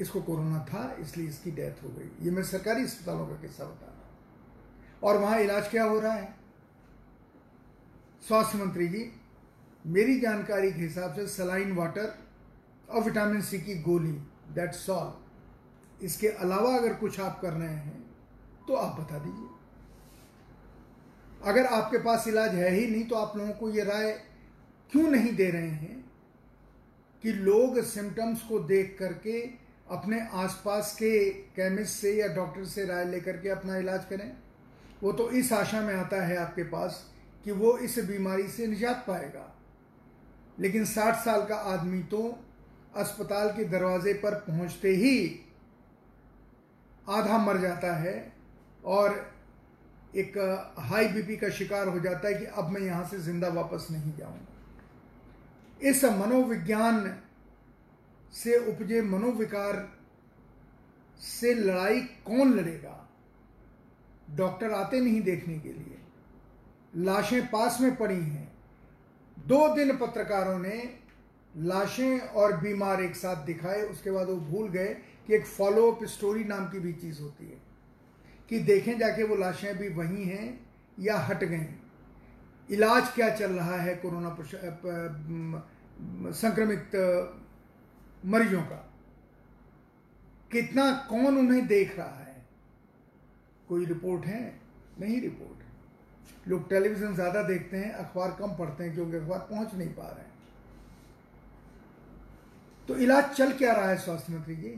इसको 0.00 0.22
कोरोना 0.22 0.58
था, 0.58 0.96
इसलिए 1.00 1.28
इसकी 1.28 1.50
डेथ 1.50 1.82
हो 1.84 1.88
गई। 1.88 2.24
ये 2.24 2.30
मैं 2.30 2.42
सरकारी 2.42 2.84
अस्पतालों 2.84 3.26
का 3.26 3.34
किस्सा 3.34 3.64
बता 3.64 3.86
रहा 3.86 3.96
हूँ। 3.96 5.00
और 5.02 5.16
वहाँ 5.16 5.40
इलाज 5.40 5.68
क्या 5.68 5.84
हो 5.84 6.00
रहा 6.00 6.12
है? 6.12 6.34
स्वास्थ्य 8.28 8.58
मंत्री 8.58 8.88
जी 8.88 9.12
मेरी 9.86 10.18
जानकारी 10.20 10.70
के 10.72 10.80
हिसाब 10.80 11.14
से 11.14 11.26
सलाइन 11.26 11.72
वाटर 11.72 12.14
और 12.90 13.02
विटामिन 13.02 13.40
सी 13.40 13.58
की 13.58 13.74
गोली 13.82 14.12
दैट्स 14.54 14.88
ऑल 14.90 16.04
इसके 16.04 16.28
अलावा 16.28 16.74
अगर 16.76 16.94
कुछ 16.94 17.20
आप 17.20 17.38
कर 17.40 17.52
रहे 17.52 17.68
हैं 17.68 18.02
तो 18.68 18.74
आप 18.74 19.00
बता 19.00 19.18
दीजिए। 19.18 19.48
अगर 21.42 21.66
आपके 21.66 21.98
पास 21.98 22.28
इलाज 22.28 22.54
है 22.54 22.70
ही 22.70 22.86
नहीं 22.86 23.04
तो 23.04 23.16
आप 23.16 23.36
लोगों 23.36 23.52
को 23.52 23.70
ये 23.70 23.84
राय 23.84 24.10
क्यों 24.92 25.08
नहीं 25.10 25.34
दे 25.36 25.50
रहे 25.50 25.68
हैं 25.68 26.04
कि 27.24 27.32
लोग 27.32 27.80
सिम्टम्स 27.84 28.42
को 28.42 28.58
देख 28.58 28.96
करके 28.98 29.40
अपने 29.90 30.20
आसपास 30.34 30.94
के 30.94 31.28
केमिस्ट 31.30 31.92
से 31.92 32.12
या 32.14 32.28
डॉक्टर 32.34 32.64
से 32.64 32.86
राय 32.86 33.04
लेकर 33.04 33.36
के 33.36 33.48
अपना 33.48 33.76
इलाज 33.76 34.04
करें? 34.04 34.32
वो 35.02 35.12
तो 35.12 35.30
इस 35.30 35.52
आशा 35.52 35.80
में 35.80 35.94
आता 35.94 36.24
है 36.26 36.36
आपके 36.36 36.62
पास 36.62 37.04
कि 37.44 37.52
वो 37.52 37.76
इस 37.78 37.98
बीमारी 37.98 38.48
से 38.48 38.66
निजात 38.66 39.04
पाएगा। 39.08 39.52
लेकिन 40.60 40.84
60 40.84 41.14
साल 41.14 41.44
का 41.46 41.56
आदमी 41.56 42.02
तो 42.02 42.38
अस्पताल 42.96 43.48
के 43.48 43.64
दरवाजे 43.64 44.12
पर 44.14 44.34
पहुँचते 44.34 44.88
ही 44.88 45.40
आधा 47.08 47.38
मर 47.38 47.58
जाता 47.58 47.94
है 47.96 48.32
और 48.84 49.34
एक 50.16 50.38
हाई 50.78 51.08
बीपी 51.08 51.36
का 51.36 51.48
शिकार 51.48 51.88
हो 51.88 52.00
जाता 52.00 52.28
है 52.28 52.34
कि 52.34 52.44
अब 52.44 52.70
मैं 52.70 52.80
यहाँ 52.80 53.04
से 53.08 53.18
ज़िंदा 53.18 53.48
वापस 53.48 53.86
नहीं 53.90 54.12
जाऊँगा। 54.16 55.88
इस 55.88 56.04
मनोविज्ञान 56.04 57.22
से 58.32 58.56
उपजे 58.68 59.02
मनोविकार 59.02 59.88
से 61.20 61.54
लड़ाई 61.54 62.00
कौन 62.00 62.52
लड़ेगा? 62.54 63.08
डॉक्टर 64.30 64.72
आते 64.72 65.00
नहीं 65.00 65.20
देखने 65.22 65.58
के 65.58 65.68
लिए। 65.68 65.98
लाशें 66.96 67.46
पास 67.46 67.80
में 67.80 67.96
पड़ी 67.96 68.20
हैं। 68.20 68.55
दो 69.46 69.68
दिन 69.74 69.96
पत्रकारों 69.96 70.58
ने 70.58 70.76
लाशें 71.54 72.18
और 72.20 72.56
बीमार 72.56 73.02
एक 73.02 73.16
साथ 73.16 73.44
दिखाए, 73.46 73.82
उसके 73.82 74.10
बाद 74.10 74.28
वो 74.28 74.36
भूल 74.36 74.68
गए 74.68 74.88
कि 75.26 75.34
एक 75.34 75.46
फॉलो 75.46 75.90
अप 75.92 76.04
स्टोरी 76.06 76.44
नाम 76.44 76.68
की 76.68 76.78
भी 76.78 76.92
चीज़ 76.94 77.20
होती 77.20 77.44
है, 77.44 77.58
कि 78.50 78.58
देखें 78.60 78.98
जाके 78.98 79.22
वो 79.22 79.36
लाशें 79.36 79.76
भी 79.78 79.88
वही 79.88 80.24
हैं 80.24 80.66
या 80.98 81.16
हट 81.18 81.44
गए 81.44 81.68
इलाज 82.68 83.08
क्या 83.14 83.28
चल 83.30 83.52
रहा 83.52 83.76
है 83.76 83.94
कोरोना 83.96 84.30
संक्रमित 86.32 86.96
मरीजों 88.26 88.62
का? 88.62 88.76
कितना, 90.52 90.90
कौन 91.10 91.38
उन्हें 91.38 91.66
देख 91.66 91.96
रहा 91.98 92.18
है? 92.18 92.44
कोई 93.68 93.84
रिपोर्ट 93.84 94.24
है? 94.24 94.40
नहीं 95.00 95.20
रिपोर्ट। 95.20 95.55
लोग 96.48 96.68
टेलीविज़न 96.68 97.14
ज़्यादा 97.14 97.42
देखते 97.42 97.76
हैं, 97.76 97.92
अखबार 97.92 98.36
कम 98.40 98.54
पढ़ते 98.54 98.84
हैं, 98.84 98.94
क्योंकि 98.94 99.16
अखबार 99.16 99.38
पहुँच 99.38 99.74
नहीं 99.74 99.88
पा 99.88 100.02
रहे 100.02 100.24
हैं। 100.24 100.34
तो 102.88 102.96
इलाज 102.96 103.24
चल 103.24 103.52
क्या 103.52 103.72
रहा 103.72 103.88
है 103.88 103.96
स्वास्थ्य 103.98 104.32
मंत्री 104.32 104.56
जी? 104.56 104.68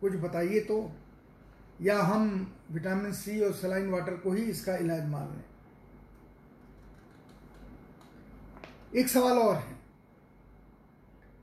कुछ 0.00 0.12
बताइए 0.12 0.60
तो। 0.60 0.92
या 1.82 1.98
हम 2.02 2.54
विटामिन 2.70 3.12
सी 3.12 3.40
और 3.40 3.52
सलाइन 3.52 3.90
वाटर 3.90 4.16
को 4.16 4.32
ही 4.32 4.42
इसका 4.42 4.76
इलाज 4.76 5.08
मान 5.08 5.28
लें? 5.28 5.44
एक 8.94 9.08
सवाल 9.08 9.38
और 9.38 9.56
है 9.56 9.76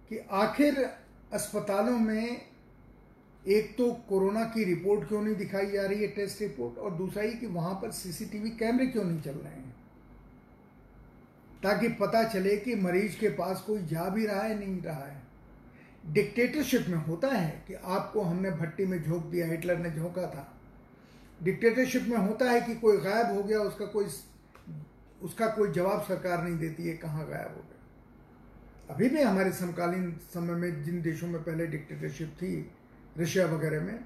कि 0.10 0.18
आखिर 0.32 0.84
अस्पतालों 1.34 1.98
में 2.00 2.51
एक 3.47 3.77
तो 3.77 3.91
कोरोना 3.91 4.43
की 4.43 4.63
रिपोर्ट 4.63 5.08
क्यों 5.08 5.21
नहीं 5.21 5.36
दिखाई 5.36 5.65
जा 5.65 5.86
रही 5.86 6.01
है 6.01 6.08
टेस्ट 6.08 6.41
रिपोर्ट? 6.41 6.77
और 6.77 6.91
दूसरा 6.91 7.23
ही 7.23 7.34
कि 7.34 7.45
वहाँ 7.45 7.73
पर 7.73 7.91
सीसीटीवी 7.91 8.49
कैमरे 8.49 8.88
क्यों 8.88 9.04
नहीं 9.04 9.21
चल 9.21 9.32
रहे 9.32 9.54
हैं? 9.54 9.75
ताकि 11.63 11.88
पता 11.88 12.23
चले 12.23 12.58
कि 12.58 12.75
मरीज़ 12.75 13.19
के 13.19 13.30
पास 13.30 13.62
कोई 13.62 13.86
जा 13.86 14.10
भी 14.10 14.25
रहा 14.25 14.41
है, 14.41 14.60
नहीं 14.60 14.82
रहा 14.82 15.06
है। 15.06 15.21
डिक्टेटरशिप 16.06 16.86
में 16.88 16.97
होता 16.97 17.27
है 17.27 17.63
कि 17.67 17.73
आपको 17.73 18.21
हमने 18.21 18.51
भट्टी 18.51 18.86
में 18.86 19.04
झोंक 19.04 19.25
दिया, 19.25 19.47
हिटलर 19.47 19.77
ने 19.77 19.91
झोंका 19.91 20.27
था। 20.27 20.62
डिक्टेटरशिप 21.43 22.04
में 22.04 22.17
होता 22.17 22.51
है 22.51 22.62
कि 22.62 22.75
कोई 22.75 22.97
गायब 22.97 23.38
हो 23.38 23.43
गया, 23.43 23.60
उसका 23.60 23.86
कोई 23.86 24.06
उसका 25.21 25.47
कोई 25.47 25.71
जवाब 25.71 26.01
सरकार 26.01 26.43
नहीं 26.43 26.58
देती 26.58 26.88
है 26.88 26.97
कहाँ 26.97 27.27
गायब 27.30 27.47
हो 27.47 27.63
गया। 27.63 28.95
अभी 28.95 29.10
भी 29.10 29.21
हमारे 29.21 29.51
समकालीन 29.51 30.12
समय 30.12 30.54
में 30.54 30.84
जिन 30.84 31.01
देशों 31.01 31.27
में 31.27 31.43
पहले 31.43 31.67
डिक्टेटरशिप 31.67 32.27
थी 32.27 32.71
रशिया 33.17 33.45
वगैरह 33.45 33.82
में 33.82 34.00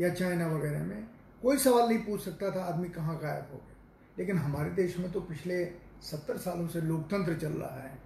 या 0.00 0.08
चाइना 0.08 0.46
वगैरह 0.48 0.84
में, 0.84 1.06
कोई 1.42 1.58
सवाल 1.58 1.88
नहीं 1.88 1.98
पूछ 1.98 2.24
सकता 2.24 2.50
था 2.50 2.64
आदमी 2.64 2.88
कहाँ 2.88 3.18
गायब 3.18 3.52
हो 3.52 3.56
गया। 3.56 3.76
लेकिन 4.18 4.38
हमारे 4.38 4.70
देश 4.70 4.98
में 4.98 5.10
तो 5.12 5.20
पिछले 5.20 5.64
सत्तर 6.02 6.36
सालों 6.36 6.66
से 6.68 6.80
लोकतंत्र 6.80 7.34
चल 7.34 7.52
रहा 7.52 7.80
है। 7.82 7.98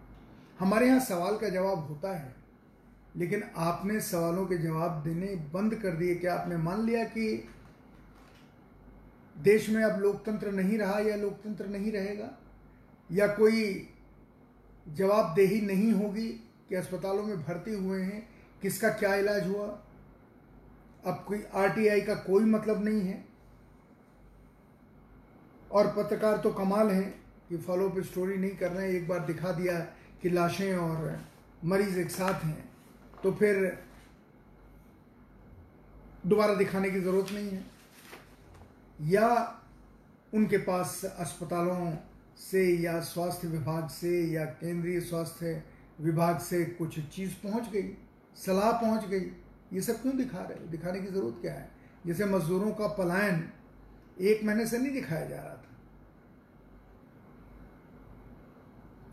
हमारे 0.61 0.87
यहाँ 0.87 1.01
सवाल 1.01 1.37
का 1.37 1.49
जवाब 1.49 1.79
होता 1.79 2.17
है, 2.17 2.35
लेकिन 3.17 3.43
आपने 3.57 4.01
सवालों 4.01 4.47
के 4.47 4.59
जवाब 4.59 5.03
देने 5.05 5.35
बंद 5.55 5.75
कर 5.75 5.97
दिए। 5.97 6.15
क्या 6.15 6.35
आपने 6.35 6.57
मान 6.57 6.85
लिया 6.87 7.05
कि 7.05 7.49
देश 9.37 9.69
में 9.71 9.83
अब 9.85 10.01
लोकतंत्र 10.01 10.51
नहीं 10.53 10.79
रहा 10.79 10.99
या 10.99 11.17
लोकतंत्र 11.17 11.67
नहीं 11.67 11.93
रहेगा? 11.93 12.31
या 13.11 13.27
कोई 13.27 13.89
जवाबदेही 14.87 15.61
नहीं 15.61 15.93
होगी 15.93 16.29
कि 16.69 16.75
अस्पतालों 16.75 17.23
में 17.23 17.43
भर्ती 17.43 17.75
हुए 17.75 18.01
हैं? 18.03 18.29
किसका 18.63 18.89
क्या 18.91 19.15
इलाज 19.15 19.47
हुआ? 19.49 19.67
अब 21.05 21.25
कोई 21.29 21.43
आरटीआई 21.57 22.01
का 22.01 22.15
कोई 22.25 22.45
मतलब 22.47 22.85
नहीं 22.85 23.01
है। 23.01 23.25
और 25.71 25.87
पत्रकार 25.97 26.37
तो 26.37 26.51
कमाल 26.53 26.91
हैं 26.91 27.11
कि 27.49 27.57
फॉलो 27.59 27.89
अप 27.89 27.99
स्टोरी 28.03 28.37
नहीं 28.37 28.57
कर 28.57 28.71
रहे 28.71 28.87
हैं। 28.87 28.95
एक 28.95 29.09
बार 29.09 29.25
दिखा 29.27 29.53
दिया 29.53 29.79
कि 30.23 30.31
लाशें 30.31 30.77
और 30.77 31.19
मरीज़ 31.65 31.99
एक 31.99 32.11
साथ 32.11 32.45
हैं 32.45 32.65
तो 33.23 33.33
फिर 33.33 33.79
दोबारा 36.27 36.55
दिखाने 36.55 36.91
की 36.91 37.01
ज़रूरत 37.01 37.33
नहीं 37.33 37.49
है। 37.49 37.65
या 39.11 39.29
उनके 40.33 40.59
पास 40.61 41.01
अस्पतालों 41.07 41.93
से 42.41 42.65
या 42.77 43.01
स्वास्थ्य 43.03 43.49
विभाग 43.49 43.89
से 43.91 44.11
या 44.33 44.45
केंद्रीय 44.61 45.01
स्वास्थ्य 45.01 45.63
विभाग 46.01 46.39
से 46.41 46.65
कुछ 46.65 46.99
चीज़ 47.07 47.33
पहुँच 47.43 47.69
गई, 47.73 47.89
सलाह 48.37 48.71
पहुँच 48.73 49.05
गई 49.05 49.21
ये 49.73 49.81
सब 49.81 50.01
क्यों 50.03 50.17
दिखा 50.17 50.39
रहे 50.39 50.59
हो? 50.59 50.67
दिखाने 50.71 51.01
की 51.01 51.07
ज़रूरत 51.07 51.39
क्या 51.41 51.53
है? 51.55 51.69
जैसे 52.07 52.25
मजदूरों 52.27 52.71
का 52.73 52.87
पलायन 52.95 53.45
एक 54.21 54.45
महीने 54.45 54.67
से 54.67 54.79
नहीं 54.79 54.93
दिखाया 54.93 55.27
जा 55.27 55.37
रहा 55.37 55.55
था। 55.55 55.69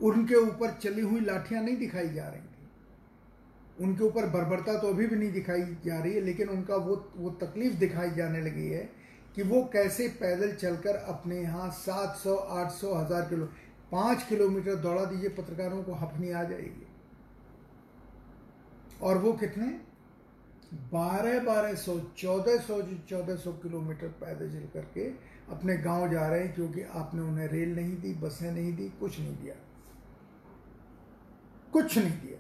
उनके 0.02 0.36
ऊपर 0.38 0.72
चली 0.74 1.02
हुई 1.02 1.20
लाठियाँ 1.22 1.64
नहीं 1.64 1.78
दिखाई 1.78 2.10
जा 2.10 2.28
रही 2.28 2.42
थी। 2.42 3.84
उनके 3.84 4.04
ऊपर 4.04 4.26
बर्बरता 4.30 4.78
तो 4.80 4.88
अभी 4.88 5.08
भी 5.08 5.16
नहीं 5.16 5.32
दिखाई 5.32 5.62
जा 5.86 6.00
रही 6.00 6.14
है, 6.14 6.22
लेकिन 6.22 6.50
उनका 6.50 6.76
वो 6.78 6.96
वो 7.16 7.30
तकलीफ़ 7.42 7.74
दिखाई 7.80 8.10
जाने 8.12 8.42
लगी 8.42 8.68
है 8.68 8.90
कि 9.36 9.44
वो 9.44 9.64
कैसे 9.74 10.08
पैदल 10.20 10.52
चलकर 10.54 10.96
अपने 10.96 11.42
यहाँ 11.42 11.70
सात 11.74 12.16
सौ, 12.18 12.36
आठ 12.36 12.72
सौ, 12.72 12.94
हज़ार 12.94 13.22
किलो, 13.30 13.46
पाँच 13.92 14.24
किलोमीटर 14.24 14.76
दौड़ा 14.78 15.06
दीजिए 15.06 15.30
पत्रकारों 15.32 15.84
को, 15.84 15.94
हफनी 15.96 16.32
आ 16.32 16.44
जाएगी। 16.44 16.88
और 19.02 19.18
वो 19.18 19.34
कितने? 19.34 19.68
बारह 20.74 21.40
बारह 21.40 21.74
सौ, 21.74 22.00
चौदह 22.00 22.58
सौ 22.58 22.82
चौदह 23.10 23.36
सौ 23.36 23.52
किलोमीटर 23.52 24.08
पैदल 24.08 24.50
चल 24.50 24.68
करके 24.74 25.08
अपने 25.52 25.78
गाँव 25.78 26.12
जा 26.12 26.28
रहे 26.28 26.40
हैं, 26.40 26.56
क्योंकि 26.56 26.82
आपने 26.82 27.22
उन्हें 27.22 27.48
रेल 27.48 27.76
नहीं 27.76 27.98
दी, 27.98 28.14
बसें 28.14 28.52
नहीं 28.52 28.76
दी, 28.76 28.90
कुछ 29.00 29.20
नहीं 29.20 29.38
दिया। 29.38 29.56
कुछ 31.74 31.98
नहीं 31.98 32.22
दिया। 32.22 32.38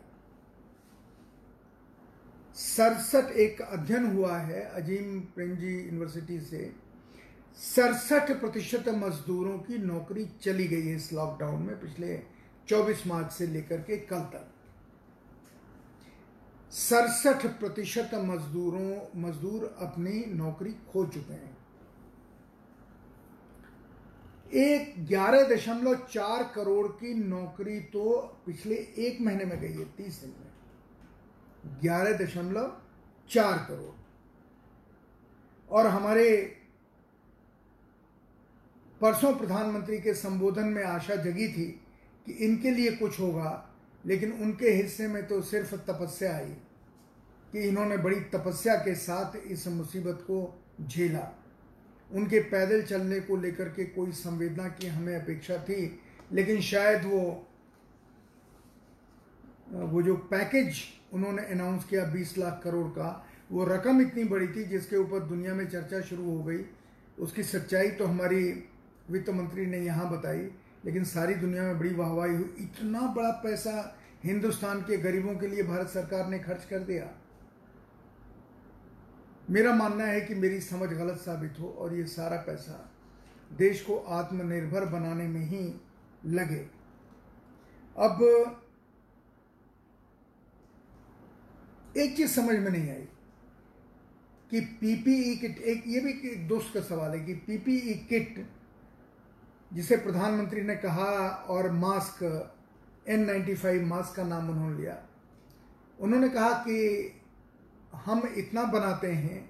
सड़सठ 2.56 3.32
एक 3.32 3.62
अध्ययन 3.62 4.06
हुआ 4.06 4.38
है 4.38 4.62
अजीम 4.62 5.20
प्रेमजी 5.20 5.86
यूनिवर्सिटी 5.86 6.40
से। 6.40 6.74
सड़सठ 7.58 8.32
प्रतिशत 8.32 8.90
मजदूरों 8.90 9.58
की 9.60 9.78
नौकरी 9.78 10.26
चली 10.42 10.68
गई 10.68 10.88
है 10.88 10.96
इस 10.96 11.14
लॉकडाउन 11.14 11.62
में 11.62 11.80
पिछले 11.80 12.24
24 12.68 13.08
मार्च 13.08 13.32
से 13.32 13.48
लेकर 13.48 13.78
के 13.78 13.98
कल 13.98 14.20
तक। 14.20 14.52
सड़सठ 16.72 17.46
प्रतिशत 17.60 18.12
मजदूरों, 18.16 19.22
मजदूर 19.22 19.76
अपनी 19.82 20.26
नौकरी 20.26 20.74
खो 20.74 21.06
चुके 21.06 21.34
हैं। 21.34 21.58
एक 24.54 25.08
ग्यारह 25.08 25.56
दशमलव 25.56 25.96
चार 25.96 26.44
करोड़ 26.56 26.88
की 26.88 27.14
नौकरी 27.14 27.80
तो 27.80 28.20
पिछले 28.46 28.76
एक 28.76 29.22
महीने 29.22 29.46
में 29.46 29.60
गई 29.60 29.74
है, 29.74 29.86
तीस 29.86 30.22
दिन 30.22 30.34
में। 30.40 31.80
ग्यारह 31.82 32.18
दशमलव 32.18 32.82
चार 33.30 33.58
करोड़। 33.58 33.96
और 35.72 35.88
हमारे 35.88 36.56
परसों 39.02 39.36
प्रधानमंत्री 39.36 40.00
के 40.00 40.14
संबोधन 40.14 40.66
में 40.66 40.84
आशा 40.84 41.16
जगी 41.16 41.48
थी 41.48 41.66
कि 42.26 42.32
इनके 42.32 42.72
लिए 42.72 42.92
कुछ 42.92 43.20
होगा 43.20 43.69
लेकिन 44.04 44.32
उनके 44.34 44.70
हिस्से 44.72 45.08
में 45.08 45.26
तो 45.28 45.42
सिर्फ़ 45.42 45.76
तपस्या 45.88 46.36
आई 46.36 46.52
कि 47.52 47.60
इन्होंने 47.60 47.98
बड़ी 47.98 48.20
तपस्या 48.34 48.76
के 48.76 48.96
साथ 48.96 49.36
इस 49.48 49.68
मुसीबत 49.68 50.24
को 50.24 50.38
झेला। 50.82 51.28
उनके 52.12 52.40
पैदल 52.40 52.82
चलने 52.82 53.20
को 53.20 53.36
लेकर 53.36 53.70
के 53.70 53.86
कोई 53.86 54.12
संवेदना 54.12 54.68
की 54.70 54.88
हमें 54.88 55.16
अपेक्षा 55.16 55.58
थी, 55.58 56.00
लेकिन 56.34 56.62
शायद 56.62 57.06
वो 57.06 57.46
वो 59.70 60.02
जो 60.02 60.16
पैकेज 60.30 60.78
उन्होंने 61.14 61.44
अनाउंस 61.46 61.84
किया 61.86 62.04
20 62.06 62.38
लाख 62.38 62.60
करोड़ 62.64 62.88
का, 62.88 63.28
वो 63.52 63.66
रकम 63.66 64.02
इतनी 64.02 64.24
बड़ी 64.24 64.48
थी 64.48 64.64
जिसके 64.64 64.98
ऊपर 64.98 65.20
दुनिया 65.20 65.54
में 65.54 65.68
चर्चा 65.70 66.02
शुरू 66.02 66.24
हो 66.24 66.44
गई। 66.44 66.64
उसकी 67.20 67.44
सच्चाई 67.44 67.90
तो 67.92 68.06
हमारी 68.06 68.42
वित्त 69.12 69.30
मंत्री 69.30 69.66
ने 69.66 69.78
यहाँ 69.78 70.10
बताई। 70.12 70.50
लेकिन 70.86 71.04
सारी 71.04 71.34
दुनिया 71.36 71.64
में 71.64 71.80
बड़ी 71.80 71.94
वाहवाही 71.96 72.36
हुई। 72.36 72.56
इतना 72.60 73.02
बड़ा 73.14 73.32
पैसा 73.44 73.74
हिंदुस्तान 74.24 74.82
के 74.82 74.98
गरीबों 74.98 75.36
के 75.36 75.48
लिए 75.48 75.64
भारत 75.64 75.88
सरकार 75.88 76.28
ने 76.30 76.40
खर्च 76.40 76.66
कर 76.66 76.80
दिया। 76.80 77.10
मेरा 79.50 79.74
मानना 79.76 80.06
है 80.06 80.22
कि 80.22 80.36
मेरी 80.36 80.60
समझ 80.62 80.90
गलत 80.90 81.18
साबित 81.18 81.60
हो 81.60 81.70
और 81.70 81.96
ये 81.96 82.06
सारा 82.06 82.38
पैसा 82.38 82.92
देश 83.52 83.82
को 83.82 83.98
आत्मनिर्भर 83.98 84.86
बनाने 84.86 85.28
में 85.28 85.46
ही 85.46 85.62
लगे। 86.26 86.68
अब 87.96 88.22
एक 91.98 92.16
चीज़ 92.18 92.32
समझ 92.32 92.56
में 92.56 92.70
नहीं 92.72 92.90
आई 92.90 93.08
कि 94.52 94.60
पीपीई 94.62 95.36
किट, 95.36 95.58
एक 95.58 95.84
ये 95.88 96.00
भी 96.00 96.12
एक 96.30 96.48
दोस्त 96.48 96.74
का 96.74 96.82
सवाल 96.82 97.12
है 97.12 97.26
कि 97.26 97.34
पीपीई 97.48 97.94
किट 98.10 98.46
जिसे 99.74 99.98
प्रधानमंत्री 99.98 100.62
ने 100.62 100.76
कहा 100.76 101.06
और 101.50 101.72
mask 101.72 102.24
N 103.08 103.26
ninety 103.26 103.54
five 103.56 103.86
mask 103.86 104.16
का 104.16 104.24
नाम 104.24 104.50
उन्होंने 104.50 104.78
लिया। 104.78 104.98
उन्होंने 106.00 106.30
कहा 106.30 106.50
कि 106.68 107.12
हम 107.96 108.22
इतना 108.38 108.64
बनाते 108.64 109.12
हैं 109.12 109.50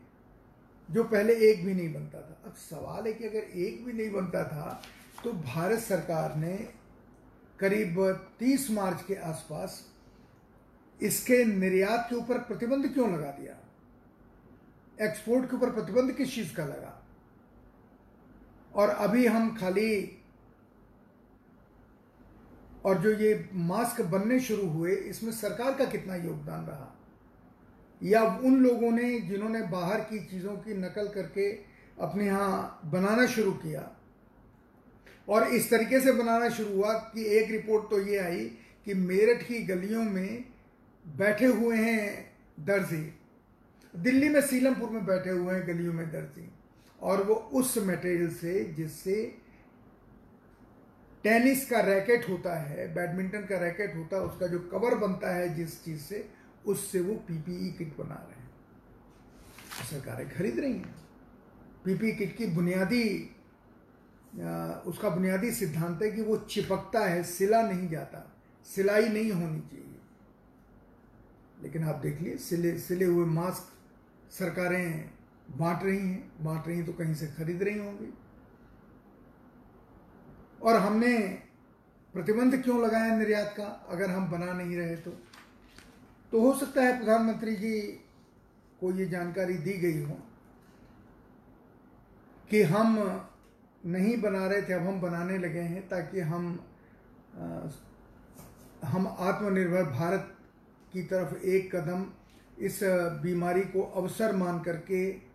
जो 0.92 1.04
पहले 1.04 1.34
एक 1.52 1.66
भी 1.66 1.74
नहीं 1.74 1.94
बनता 1.94 2.22
था। 2.22 2.42
अब 2.46 2.54
सवाल 2.54 3.08
है 3.08 3.14
कि 3.14 3.28
अगर 3.28 3.38
एक 3.38 3.86
भी 3.86 3.94
नहीं 3.94 4.12
बनता 4.12 4.44
था 4.44 4.82
तो 5.24 5.34
भारत 5.34 5.80
सरकार 5.80 6.36
ने 6.36 6.56
करीब 7.60 8.00
30 8.40 8.70
मार्च 8.72 9.04
के 9.08 9.16
आसपास 9.16 9.86
इसके 11.02 11.44
निर्यात 11.46 12.08
के 12.10 12.16
ऊपर 12.16 12.38
प्रतिबंध 12.38 12.94
क्यों 12.94 13.12
लगा 13.14 13.32
दिया? 13.32 13.56
एक्सपोर्ट 15.02 15.50
के 15.50 15.56
ऊपर 15.56 15.72
प्रतिबंध 15.72 16.12
किस 16.12 16.36
चीज़ 16.36 16.54
का 16.56 16.66
लगा? 16.66 16.99
और 18.76 18.90
अभी 18.90 19.26
हम 19.26 19.56
खाली 19.56 20.16
और 22.86 22.98
जो 22.98 23.12
ये 23.12 23.50
मास्क 23.54 24.02
बनने 24.02 24.40
शुरू 24.40 24.68
हुए, 24.68 24.92
इसमें 24.92 25.32
सरकार 25.32 25.74
का 25.74 25.86
कितना 25.86 26.16
योगदान 26.16 26.66
रहा? 26.66 26.96
या 28.04 28.22
उन 28.24 28.56
लोगों 28.56 28.92
ने 28.92 29.20
जिन्होंने 29.20 29.62
बाहर 29.62 30.02
की 30.02 30.20
चीज़ों 30.20 30.56
की 30.58 30.74
नकल 30.74 31.08
करके 31.08 31.52
अपने 32.02 32.26
यहाँ 32.26 32.82
बनाना 32.86 33.26
शुरू 33.26 33.52
किया? 33.52 33.92
और 35.28 35.48
इस 35.48 35.70
तरीके 35.70 36.00
से 36.00 36.12
बनाना 36.12 36.50
शुरू 36.50 36.76
हुआ 36.76 36.94
कि 36.94 37.26
एक 37.38 37.52
रिपोर्ट 37.52 37.90
तो 37.90 38.02
ये 38.02 38.18
आई 38.18 38.46
कि 38.86 38.94
मेरठ 38.94 39.44
की 39.44 39.60
गलियों 39.64 40.04
में 40.04 40.46
बैठे 41.18 41.46
हुए 41.46 41.78
हैं 41.78 42.36
दर्जी। 42.60 43.14
दिल्ली 43.94 44.30
में 44.30 44.42
सीलमपुर 44.42 44.90
में 44.90 45.06
बैठे 45.06 45.30
हुए 45.30 45.54
हैं 45.54 45.68
गलियों 45.68 45.94
में 45.94 46.12
दर्जी। 46.12 46.50
और 47.02 47.24
वो 47.24 47.34
उस 47.34 47.78
मटेरियल 47.78 48.34
से 48.34 48.64
जिससे 48.74 49.38
टेनिस 51.24 51.70
का 51.70 51.80
रैकेट 51.80 52.30
होता 52.30 52.56
है 52.60 52.94
बैडमिंटन 52.96 53.42
का 53.42 53.58
रैकेट 53.58 53.96
होता 53.96 54.18
है, 54.18 54.24
उसका 54.24 54.48
जो 54.48 54.60
कवर 54.72 54.96
बनता 54.96 55.34
है 55.36 55.56
जिस 55.56 55.84
चीज़ 55.84 56.02
से, 56.02 56.30
उससे 56.66 57.00
वो 57.02 57.16
पीपीई 57.16 57.72
किट 57.72 57.98
बना 57.98 58.16
रहे 58.16 58.40
हैं। 58.40 58.50
सरकारें 59.90 60.30
खरीद 60.30 60.60
रही 60.60 60.74
हैं। 60.74 60.96
पीपीई 61.86 62.12
किट 62.12 62.36
की 62.38 62.46
बुनियादी 62.46 63.36
उसका 64.86 65.10
बुनियादी 65.10 65.52
सिद्धांत 65.52 66.02
है 66.02 66.12
कि 66.12 66.22
वो 66.22 66.38
चिपकता 66.38 67.00
है, 67.00 67.24
सिला 67.24 67.62
नहीं 67.62 67.90
जाता, 67.90 68.20
सिलाई 68.66 69.08
नहीं 69.10 69.32
होनी 69.32 69.60
चाहिए। 69.62 70.00
लेकिन 71.62 71.84
आप 71.84 71.96
देख 71.96 72.22
लिए, 72.22 72.38
सिले 72.38 72.78
सिले 72.80 73.06
हुए 73.06 73.26
मास्क 73.26 73.74
सरकारें 74.32 75.12
बांट 75.50 75.84
रही 75.84 75.98
हैं, 76.00 76.32
बांट 76.42 76.68
रही 76.68 76.78
हैं 76.78 76.86
तो 76.86 76.94
कहीं 76.94 77.14
से 77.14 77.28
खरीद 77.28 77.64
रही 77.64 77.78
होंगी। 77.80 78.14
और 80.62 80.76
हमने 80.76 81.18
प्रतिबंध 82.14 82.62
क्यों 82.64 82.82
लगाया 82.82 83.16
निर्यात 83.16 83.54
का? 83.58 83.66
अगर 83.90 84.10
हम 84.10 84.30
बना 84.32 84.52
नहीं 84.54 84.78
रहे 84.78 84.96
तो। 84.96 85.12
तो 86.32 86.42
हो 86.42 86.54
सकता 86.54 86.82
है 86.82 86.98
प्रधानमंत्री 86.98 87.56
जी 87.56 87.80
को 88.82 88.92
ये 88.92 89.06
जानकारी 89.06 89.54
दी 89.58 89.74
गई 89.74 90.02
हो 90.04 90.18
कि 92.50 92.62
हम 92.64 92.98
नहीं 93.84 94.18
बना 94.22 94.46
रहे 94.48 94.62
थे, 94.62 94.74
अब 94.74 94.82
हम 94.82 95.00
बनाने 95.02 95.38
लगे 95.38 95.60
हैं 95.62 95.88
ताकि 95.90 96.20
हम 96.20 96.60
हम 98.84 99.08
आत्मनिर्भर 99.08 99.84
भारत 99.92 100.36
की 100.94 101.04
तरफ़ 101.04 101.36
एक 101.36 101.76
कदम 101.76 102.06
इस 102.60 102.80
बीमारी 103.24 103.62
को 103.62 103.82
अवसर 103.96 104.36
मान 104.36 104.60
करके 104.60 105.29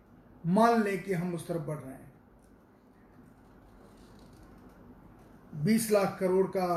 मान 0.45 0.83
लें 0.83 1.03
कि 1.03 1.13
हम 1.13 1.33
उस 1.33 1.47
तरफ़ 1.47 1.61
बढ़ 1.61 1.77
रहे 1.77 1.93
हैं। 1.93 2.13
बीस 5.55 5.91
लाख 5.91 6.17
करोड़ 6.19 6.47
का 6.47 6.67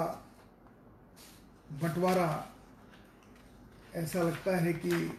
बंटवारा, 1.73 2.55
ऐसा 3.95 4.23
लगता 4.23 4.57
है 4.57 4.73
कि 4.73 5.19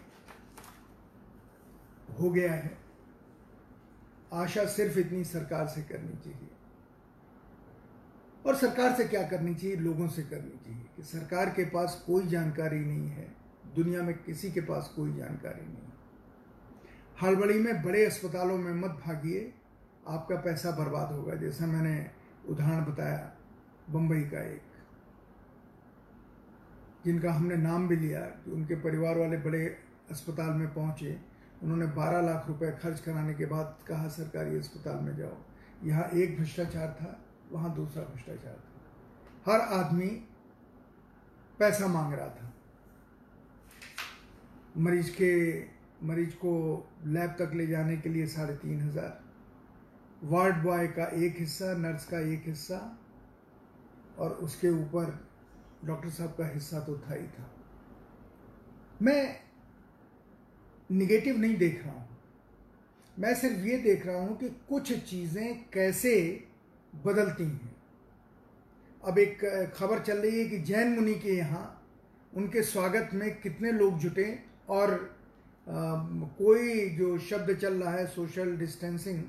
हो 2.20 2.30
गया 2.30 2.54
है। 2.54 2.78
आशा 4.34 4.66
सिर्फ़ 4.66 5.00
इतनी 5.00 5.24
सरकार 5.24 5.68
से 5.68 5.82
करनी 5.82 6.14
चाहिए। 6.14 6.50
और 8.46 8.56
सरकार 8.56 8.96
से 8.96 9.08
क्या 9.08 9.28
करनी 9.28 9.56
चाहिए? 9.56 9.76
लोगों 9.76 10.08
से 10.08 10.24
करनी 10.24 10.66
चाहिए 10.66 10.86
कि 10.98 11.04
सरकार 11.04 11.50
के 11.50 11.66
पास 11.66 12.04
कोई 12.08 12.28
जानकारी 12.28 12.80
नहीं 12.80 13.08
है। 13.08 13.36
दुनिया 13.76 14.04
में 14.04 14.24
किसी 14.24 14.52
के 14.52 14.62
पास 14.62 14.94
कोई 14.96 15.14
जानकारी 15.14 15.66
नहीं 15.66 15.99
हड़बड़ी 17.22 17.60
में 17.60 17.84
बड़े 17.84 18.06
अस्पतालों 18.06 18.58
में 18.58 18.74
मत 18.74 18.92
भागिए, 19.06 19.54
आपका 20.08 20.36
पैसा 20.36 20.72
बर्बाद 20.72 21.12
होगा। 21.12 21.36
जैसा 21.36 21.66
मैंने 21.66 22.12
उदाहरण 22.50 22.86
बताया 22.86 23.36
बम्बई 23.90 24.22
का 24.22 24.42
एक, 24.42 24.62
जिनका 27.06 27.34
हमने 27.34 27.56
नाम 27.56 27.88
भी 27.88 27.96
लिया, 27.96 28.20
कि 28.20 28.52
उनके 28.52 28.76
परिवार 28.76 29.18
वाले 29.18 29.38
बड़े 29.38 29.66
अस्पताल 30.12 30.50
में 30.50 30.74
पहुँचे। 30.74 31.20
उन्होंने 31.64 31.86
12 31.86 32.22
लाख 32.22 32.48
रुपए 32.48 32.72
खर्च 32.72 33.00
कराने 33.00 33.34
के 33.34 33.46
बाद 33.46 33.78
कहा, 33.88 34.08
सरकारी 34.08 34.58
अस्पताल 34.58 35.04
में 35.04 35.16
जाओ। 35.16 35.38
यहाँ 35.84 36.04
एक 36.04 36.38
भ्रष्टाचार 36.38 36.98
था, 37.02 37.20
वहाँ 37.52 37.76
दूसरा 37.76 38.04
भ्रष्टाचार 38.04 38.54
था। 38.54 39.52
हर 39.52 39.60
आदमी 39.60 40.08
पैसा 41.60 41.88
मांग 41.88 42.14
रहा 42.14 42.28
था। 42.28 42.54
मरीज़ 44.78 45.12
के 45.12 45.60
मरीज़ 46.04 46.36
को 46.36 46.52
लैब 47.06 47.36
तक 47.40 47.52
ले 47.56 47.66
जाने 47.68 47.98
के 47.98 48.10
लिए 48.10 48.26
साढ़े 48.28 48.54
तीन 48.56 48.80
हज़ार। 48.82 49.20
वार्ड 50.24 50.56
बॉय 50.64 50.88
का 50.88 51.06
एक 51.18 51.36
हिस्सा, 51.40 51.74
नर्स 51.78 52.06
का 52.06 52.20
एक 52.34 52.44
हिस्सा, 52.48 52.80
और 54.20 54.32
उसके 54.44 54.70
ऊपर 54.70 55.18
डॉक्टर 55.86 56.10
साहब 56.10 56.36
का 56.38 56.48
हिस्सा 56.54 56.80
तो 56.80 56.98
था 57.00 57.14
ही 57.14 57.28
था। 57.28 57.50
मैं 59.02 59.36
निगेटिव 60.90 61.38
नहीं 61.38 61.58
देख 61.58 61.84
रहा 61.86 61.94
हूँ। 61.94 62.08
मैं 63.18 63.34
सिर्फ़ 63.36 63.66
ये 63.66 63.78
देख 63.78 64.06
रहा 64.06 64.20
हूँ 64.20 64.38
कि 64.38 64.50
कुछ 64.70 64.94
चीज़ें 65.02 65.70
कैसे 65.74 66.16
बदलती 67.06 67.44
हैं। 67.44 67.76
अब 69.04 69.18
एक 69.20 69.46
खबर 69.76 70.00
चल 70.00 70.18
रही 70.18 70.40
है 70.40 70.46
कि 70.46 70.60
जैन 70.64 70.96
मुनि 70.96 71.14
के 71.16 71.36
यहाँ 71.38 71.66
उनके 72.34 72.64
स्वागत 72.64 73.10
में 73.14 73.30
कितने 73.42 73.72
लोग 73.72 73.98
जुटे 74.00 74.28
और 74.70 74.98
कोई 75.70 76.90
जो 76.90 77.18
शब्द 77.20 77.54
चल 77.58 77.74
रहा 77.74 77.92
है 77.92 78.06
सोशल 78.08 78.56
डिस्टेंसिंग 78.58 79.24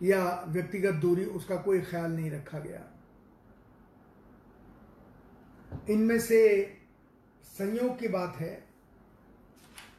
या 0.00 0.44
व्यक्तिगत 0.48 0.94
दूरी, 0.94 1.24
उसका 1.24 1.56
कोई 1.56 1.80
ख्याल 1.80 2.12
नहीं 2.12 2.30
रखा 2.30 2.58
गया। 2.58 2.80
इनमें 5.90 6.18
से 6.20 6.40
संयोग 7.44 7.98
की 7.98 8.08
बात 8.08 8.36
है 8.36 8.52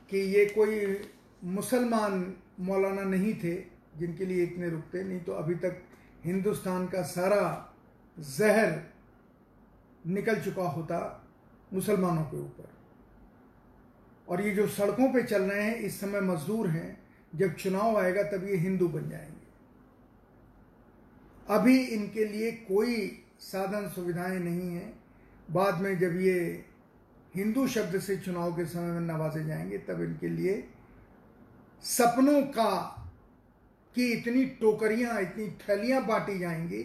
कि 0.10 0.18
ये 0.36 0.46
कोई 0.46 0.98
मुसलमान 1.44 2.34
मौलाना 2.60 3.04
नहीं 3.04 3.34
थे, 3.34 3.56
जिनके 3.98 4.26
लिए 4.26 4.44
इतने 4.44 4.70
रुकते, 4.70 5.04
नहीं 5.04 5.20
तो 5.20 5.32
अभी 5.34 5.56
तक 5.56 5.82
हिंदुस्तान 6.26 6.88
का 6.88 7.02
सारा 7.02 7.44
जहर 8.18 8.80
निकल 10.06 10.42
चुका 10.42 10.68
होता 10.70 11.00
मुसलमानों 11.74 12.24
के 12.24 12.38
ऊपर। 12.38 12.79
और 14.30 14.42
ये 14.42 14.52
जो 14.52 14.68
सड़कों 14.68 15.14
पे 15.14 15.24
चल 15.24 15.42
रहे 15.42 15.64
हैं, 15.64 15.76
इस 15.76 16.00
समय 16.00 16.22
मजदूर 16.22 16.68
हैं। 16.68 17.00
जब 17.36 17.56
चुनाव 17.56 17.98
आएगा, 17.98 18.24
तब 18.24 18.48
ये 18.48 18.56
हिंदू 18.56 18.88
बन 18.88 19.10
जाएँगे। 19.10 19.40
अभी 21.50 21.84
इनके 21.84 22.26
लिए 22.26 22.52
कोई 22.52 23.24
साधन 23.40 23.88
सुविधाएँ 23.88 24.40
नहीं 24.40 24.76
है। 24.76 24.94
बाद 25.52 25.82
में 25.82 26.00
जब 26.00 26.22
ये 26.22 26.66
हिंदू 27.36 27.68
शब्द 27.68 28.00
से 28.00 28.18
चुनाव 28.18 28.52
के 28.52 28.66
समय 28.66 29.00
में 29.00 29.14
नवाजे 29.14 29.46
जाएँगे, 29.46 29.78
तब 29.78 30.02
इनके 30.02 30.30
लिए 30.30 30.70
सपनों 31.84 32.42
का 32.42 32.96
कि 33.96 34.12
इतनी 34.12 34.46
टोकरियाँ, 34.46 35.22
इतनी 35.22 35.50
थैलियाँ 35.50 36.06
बांटी 36.06 36.40
जाएँगी 36.40 36.84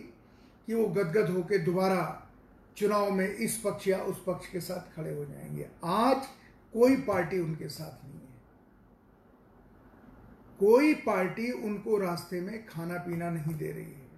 कि 0.66 0.74
वो 0.74 0.86
गदगद 0.86 1.30
होकर 1.30 1.58
दोबारा 1.58 2.30
चुनाव 2.76 3.10
में 3.10 3.28
इस 3.28 3.60
पक्ष 3.64 3.88
या 3.88 3.98
उस 3.98 4.24
पक्ष 4.26 4.46
के 4.46 4.60
साथ 4.60 4.96
खड़े 4.96 5.14
हो 5.14 5.24
जाएँगे। 5.24 5.66
आज 5.84 6.16
कोई 6.74 6.96
पार्टी 6.96 7.38
उनके 7.38 7.68
साथ 7.68 8.04
नहीं 8.04 8.14
है। 8.14 8.24
कोई 10.60 10.94
पार्टी 10.94 11.50
उनको 11.50 11.98
रास्ते 11.98 12.40
में 12.40 12.66
खाना 12.66 12.98
पीना 12.98 13.30
नहीं 13.30 13.54
दे 13.54 13.72
रही 13.72 13.92
है। 13.92 14.08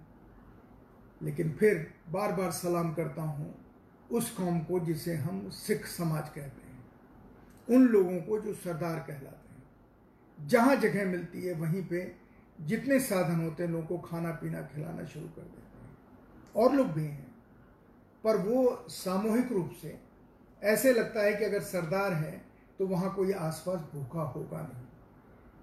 लेकिन 1.21 1.51
फिर 1.51 1.93
बार 2.09 2.31
बार 2.31 2.51
सलाम 2.51 2.93
करता 2.93 3.21
हूँ, 3.21 3.65
उस 4.11 4.31
कौम 4.31 4.59
को 4.59 4.79
जिसे 4.79 5.15
हम 5.15 5.49
सिख 5.49 5.85
समाज 5.85 6.29
कहते 6.29 6.67
हैं, 6.67 6.83
उन 7.69 7.87
लोगों 7.87 8.21
को 8.21 8.39
जो 8.39 8.53
सरदार 8.53 8.99
कहलाते 8.99 9.53
हैं। 9.53 9.63
जहाँ 10.47 10.75
जगह 10.75 11.05
मिलती 11.05 11.41
है, 11.41 11.53
वहीं 11.53 11.87
पे 11.87 12.15
जितने 12.61 12.99
साधन 12.99 13.43
होते 13.43 13.63
हैं, 13.63 13.69
लोगों 13.71 13.85
को 13.85 13.97
खाना 13.97 14.31
पीना 14.31 14.61
खिलाना 14.61 15.05
शुरू 15.05 15.27
कर 15.27 15.41
देते 15.41 15.77
हैं। 15.77 15.97
और 16.55 16.75
लोग 16.75 16.87
भी 16.87 17.05
हैं, 17.05 17.35
पर 18.23 18.37
वो 18.37 18.85
सामूहिक 18.89 19.51
रूप 19.51 19.71
से 19.81 19.99
ऐसे 20.63 20.93
लगता 20.93 21.21
है 21.21 21.35
कि 21.35 21.43
अगर 21.43 21.61
सरदार 21.61 22.13
है 22.13 22.46
तो 22.79 22.87
वहाँ 22.87 23.13
कोई 23.15 23.31
आसपास 23.33 23.79
भूखा 23.93 24.21
होगा 24.23 24.61
नहीं। 24.63 24.85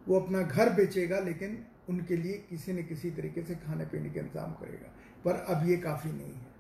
वो 0.07 0.21
अपना 0.21 0.43
घर 0.43 0.73
बेचेगा, 0.75 1.19
लेकिन 1.21 1.65
उनके 1.89 2.17
लिए 2.17 2.33
किसी 2.51 2.73
न 2.73 2.83
किसी 2.85 3.11
तरीके 3.11 3.43
से 3.43 3.55
खाने 3.57 3.85
पीने 3.85 4.11
के 4.11 4.21
इंतज़ाम 4.21 4.53
करेगा। 4.55 4.93
पर 5.25 5.45
अब 5.49 5.69
ये 5.69 5.77
काफ़ी 5.79 6.11
नहीं 6.13 6.33
है। 6.33 6.53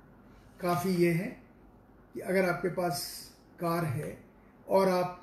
काफ़ी 0.60 0.94
ये 0.96 1.10
है 1.12 1.26
कि 2.14 2.20
अगर 2.22 2.48
आपके 2.48 2.68
पास 2.70 3.02
कार 3.60 3.84
है 3.86 4.16
और 4.66 4.88
आप 4.90 5.20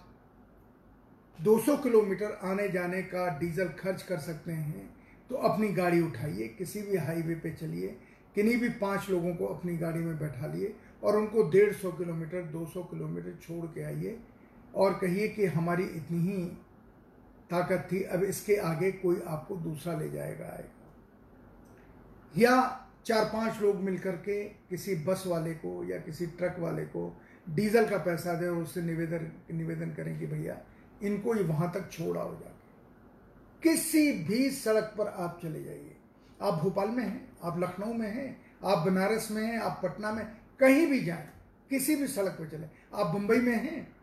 200 1.40 1.78
किलोमीटर 1.84 2.40
आने 2.44 2.68
जाने 2.70 3.02
का 3.04 3.28
डीजल 3.40 3.68
खर्च 3.80 4.02
कर 4.02 4.18
सकते 4.20 4.52
हैं 4.52 4.90
तो 5.30 5.36
अपनी 5.38 5.68
गाड़ी 5.74 6.02
उठाइए, 6.02 6.48
किसी 6.50 6.82
भी 6.82 6.98
हाईवे 6.98 7.36
पे 7.36 7.52
चलिए, 7.52 7.88
किन्हीं 8.36 8.58
भी 8.58 8.70
पाँच 8.78 9.10
लोगों 9.10 9.34
को 9.36 9.46
अपनी 9.48 9.76
गाड़ी 9.78 10.00
में 10.00 10.18
बैठा 10.20 10.48
लिए 10.48 10.74
और 11.04 11.18
उनको 11.18 11.50
डेढ़ 11.50 11.74
सौ 11.74 11.92
किलोमीटर, 11.92 12.42
दो 12.44 12.66
सौ 12.66 12.84
किलोमीटर 12.84 13.38
छोड़ 13.42 13.66
के 13.68 13.84
आइए 13.84 14.18
और 14.76 14.94
कहिए 14.94 15.28
कि 15.28 15.46
हमारी 15.46 15.84
इतनी 15.84 16.20
ही 16.20 16.46
ताकत 17.50 17.88
थी, 17.92 18.04
अब 18.04 18.24
इसके 18.24 18.56
आगे 18.56 18.92
कोई 18.92 19.22
आपको 19.28 19.56
दूसरा 19.56 20.00
ले 20.00 20.10
जाएगा, 20.10 20.46
आएगा। 20.46 20.78
या 22.38 22.88
चार 23.06 23.26
पाँच 23.26 23.62
लोग 23.62 23.76
मिलकर 23.76 24.12
के 24.12 24.44
किसी 24.44 24.96
बस 24.96 25.24
वाले 25.28 25.54
को 25.54 25.84
या 25.84 25.98
किसी 25.98 26.26
ट्रक 26.26 26.56
वाले 26.60 26.86
को 26.86 27.22
डीजल 27.50 27.90
का 27.90 27.98
पैसा 27.98 28.34
दें 28.34 28.48
और 28.50 28.58
उससे 28.58 28.82
निवेदन 28.82 29.32
निवेदन 29.52 29.94
करें 29.94 30.20
कि 30.20 30.26
भैया, 30.26 30.58
इनको 31.04 31.34
ही 31.34 31.44
वहाँ 31.44 31.72
तक 31.74 31.92
छोड़ा 31.92 32.22
हो 32.22 32.34
जाके। 32.34 33.70
किसी 33.70 34.12
भी 34.12 34.50
सड़क 34.50 34.94
पर 34.98 35.08
आप 35.08 35.40
चले 35.44 35.64
जाइए। 35.64 35.96
आप 36.42 36.54
भोपाल 36.54 36.90
में 36.90 37.04
हैं, 37.04 37.38
आप 37.44 37.60
लखनऊ 37.60 37.94
में 37.94 38.08
हैं, 38.08 38.42
आप 38.66 38.78
बनारस 38.78 39.28
में 39.32 39.44
हैं, 39.44 39.60
आप 39.60 39.80
पटना 39.84 40.12
में 40.12 40.26
कहीं 40.60 40.88
भी 40.88 41.00
जाएँ, 41.00 41.30
किसी 41.70 41.96
भी 41.96 42.08
सड़क 42.08 42.32
पर 42.32 42.50
चले। 42.50 42.68
आप 42.96 43.14
मुंबई 43.14 43.38
में 43.38 43.56
हैं 43.56 44.01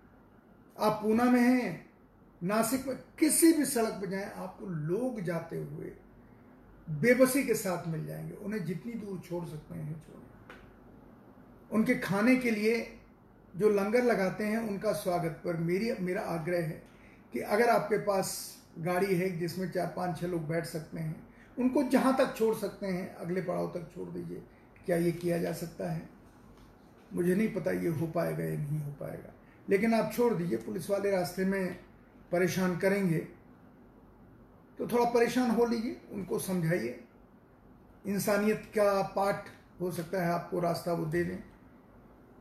आप 0.81 0.93
पूना 1.03 1.25
में 1.25 1.41
हैं, 1.41 1.91
नासिक 2.43 2.89
में, 2.89 2.97
किसी 3.19 3.53
भी 3.53 3.65
सड़क 3.65 3.89
पर 3.89 4.11
जाएँ, 4.11 4.33
आपको 4.33 4.67
लोग 4.67 5.21
जाते 5.21 5.57
हुए 5.57 5.93
बेबसी 6.91 7.45
के 7.45 7.55
साथ 7.55 7.89
मिल 7.89 8.07
जाएँगे। 8.07 8.35
उन्हें 8.35 8.65
जितनी 8.65 8.93
दूर 8.93 9.21
छोड़ 9.21 9.45
सकते 9.45 9.75
हैं 9.75 10.01
छोड़। 10.01 10.53
उनके 11.75 11.95
खाने 11.95 12.37
के 12.37 12.51
लिए 12.51 12.99
जो 13.57 13.69
लंगर 13.69 14.03
लगाते 14.03 14.45
हैं, 14.45 14.59
उनका 14.59 14.93
स्वागत। 14.93 15.43
पर 15.45 15.57
मेरी, 15.57 15.95
मेरा 16.01 16.23
आग्रह 16.23 16.59
है 16.59 16.83
कि 17.33 17.41
अगर 17.41 17.69
आपके 17.69 17.99
पास 17.99 18.59
गाड़ी 18.79 19.15
है 19.15 19.39
जिसमें 19.39 19.71
चार, 19.71 19.95
पाँच, 19.97 20.21
छह 20.21 20.27
लोग 20.27 20.49
बैठ 20.49 20.65
सकते 20.65 21.01
हैं, 21.01 21.29
उनको 21.59 21.83
जहाँ 21.83 22.17
तक 22.17 22.35
छोड़ 22.37 22.57
सकते 22.57 22.87
हैं, 22.87 23.15
अगले 23.15 23.43
पड़ाव 23.43 23.67
तक 23.67 23.91
छोड़ 23.95 24.09
दीजिए। 24.09 24.43
क्या 24.87 24.97
ये 24.97 25.13
किया 25.13 25.39
जा 25.39 25.53
सकता 25.53 25.91
है? 25.93 26.09
मुझे 27.13 27.35
नहीं 27.35 27.55
पता 27.55 27.71
ये 27.71 27.89
हो 27.89 28.07
पाएगा 28.07 28.45
या 28.45 28.59
नहीं 28.59 28.81
हो 28.81 28.93
पाएगा। 28.93 29.35
लेकिन 29.69 29.95
आप 29.95 30.13
छोड़ 30.13 30.33
दीजिए, 30.35 30.59
पुलिस 30.59 30.89
वाले 30.91 31.11
रास्ते 31.11 31.45
में 31.45 31.79
परेशान 32.33 32.77
करेंगे 32.79 33.19
तो 34.79 34.87
थोड़ा 34.87 35.05
परेशान 35.11 35.51
हो 35.51 35.65
लीजिए, 35.67 35.97
उनको 36.13 36.39
समझाइए। 36.39 36.99
इंसानियत 38.07 38.63
का 38.75 39.03
पाठ 39.17 39.49
हो 39.81 39.91
सकता 39.93 40.23
है, 40.23 40.31
आपको 40.33 40.61
रास्ता 40.61 40.93
वो 40.93 41.05
दे 41.07 41.23
दें। 41.25 41.39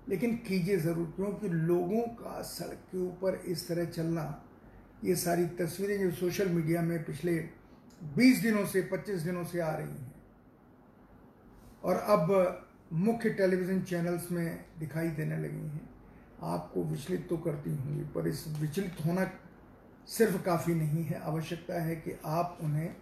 लेकिन 0.10 0.36
कीजिए 0.38 0.78
ज़रूर, 0.78 1.06
क्योंकि 1.16 1.50
लोगों 1.50 2.02
का 2.16 2.42
सड़क 2.42 2.84
के 2.92 2.98
ऊपर 3.00 3.36
इस 3.48 3.68
तरह 3.68 3.86
चलना, 3.88 4.44
ये 5.04 5.16
सारी 5.16 5.46
तस्वीरें 5.58 6.00
जो 6.00 6.12
सोशल 6.12 6.50
मीडिया 6.50 6.82
में 6.82 7.04
पिछले 7.06 7.34
20 8.16 8.42
दिनों 8.42 8.66
से 8.66 8.82
25 8.84 9.22
दिनों 9.22 9.44
से 9.44 9.60
आ 9.60 9.72
रही 9.72 9.88
हैं। 9.88 10.14
और 11.84 11.96
अब 11.96 12.70
मुख्य 12.94 13.30
टेलीविज़न 13.32 13.82
चैनल्स 13.82 14.32
में 14.32 14.66
दिखाई 14.80 15.10
देने 15.10 15.38
लगी 15.38 15.68
हैं। 15.68 15.90
आपको 16.44 16.84
विचलित 16.84 17.28
तो 17.30 17.38
करती 17.38 17.70
होंगी, 17.70 18.04
पर 18.06 18.28
इस 18.28 18.44
विचलित 18.60 19.06
होना 19.06 19.30
सिर्फ़ 20.08 20.42
काफ़ी 20.44 20.74
नहीं 20.74 21.04
है। 21.04 21.20
आवश्यकता 21.22 21.82
है 21.82 21.96
कि 21.96 22.18
आप 22.26 22.58
उन्हें, 22.62 22.96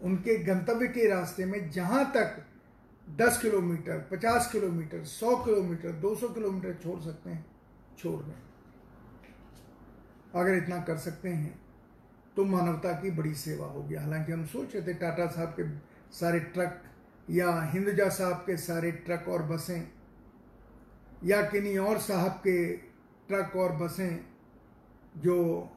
उनके 0.00 0.36
गंतव्य 0.44 0.86
के 0.88 1.08
रास्ते 1.08 1.44
में 1.44 1.70
जहाँ 1.70 2.04
तक 2.16 2.44
10 3.06 3.38
किलोमीटर 3.42 3.98
50 4.12 4.50
किलोमीटर 4.52 5.04
100 5.04 5.34
किलोमीटर 5.36 5.92
200 6.00 6.28
किलोमीटर 6.28 6.74
छोड़ 6.82 7.00
सकते 7.00 7.30
हैं, 7.30 7.44
छोड़ 7.98 8.22
दें। 8.22 8.34
अगर 10.34 10.54
इतना 10.54 10.80
कर 10.80 10.96
सकते 10.96 11.28
हैं 11.28 11.58
तो 12.36 12.44
मानवता 12.44 12.92
की 12.92 13.10
बड़ी 13.10 13.34
सेवा 13.34 13.66
होगी। 13.66 13.94
हालाँकि 13.94 14.32
हम 14.32 14.44
सोच 14.46 14.74
रहे 14.74 14.86
थे, 14.86 14.94
टाटा 14.94 15.26
साहब 15.26 15.54
के 15.60 15.68
सारे 16.16 16.40
ट्रक 16.40 16.82
या 17.28 17.62
हिंदुजा 17.62 18.08
साहब 18.08 18.36
के 18.46 18.56
सारे 18.56 18.90
ट्रक 18.92 19.24
और 19.28 19.42
बसें 19.42 19.88
या 21.24 21.42
किन्हीं 21.42 21.78
और 21.78 21.98
साहब 21.98 22.30
के 22.30 22.76
ट्रक 23.28 23.56
और 23.56 23.72
बसें 23.72 24.24
जो 25.16 25.68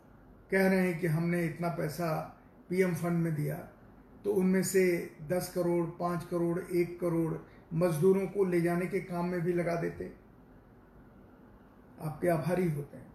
कह 0.51 0.67
रहे 0.67 0.79
हैं 0.79 0.99
कि 0.99 1.07
हमने 1.07 1.45
इतना 1.45 1.67
पैसा 1.67 2.37
पीएम 2.69 2.95
फंड 2.95 3.23
में 3.23 3.35
दिया 3.35 3.69
तो 4.23 4.33
उनमें 4.33 4.63
से 4.63 5.15
दस 5.27 5.51
करोड़, 5.55 5.85
पाँच 5.85 6.25
करोड़, 6.31 6.59
एक 6.59 6.99
करोड़ 6.99 7.33
मजदूरों 7.73 8.27
को 8.27 8.45
ले 8.45 8.61
जाने 8.61 8.85
के 8.85 8.99
काम 8.99 9.25
में 9.25 9.41
भी 9.41 9.53
लगा 9.53 9.75
देते। 9.75 10.13
आपके 12.01 12.27
आभारी 12.27 12.71
होते 12.71 12.97
हैं। 12.97 13.13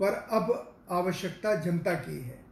पर 0.00 0.12
अब 0.12 0.76
आवश्यकता 0.90 1.54
जनता 1.54 1.94
की 1.94 2.22
है, 2.22 2.44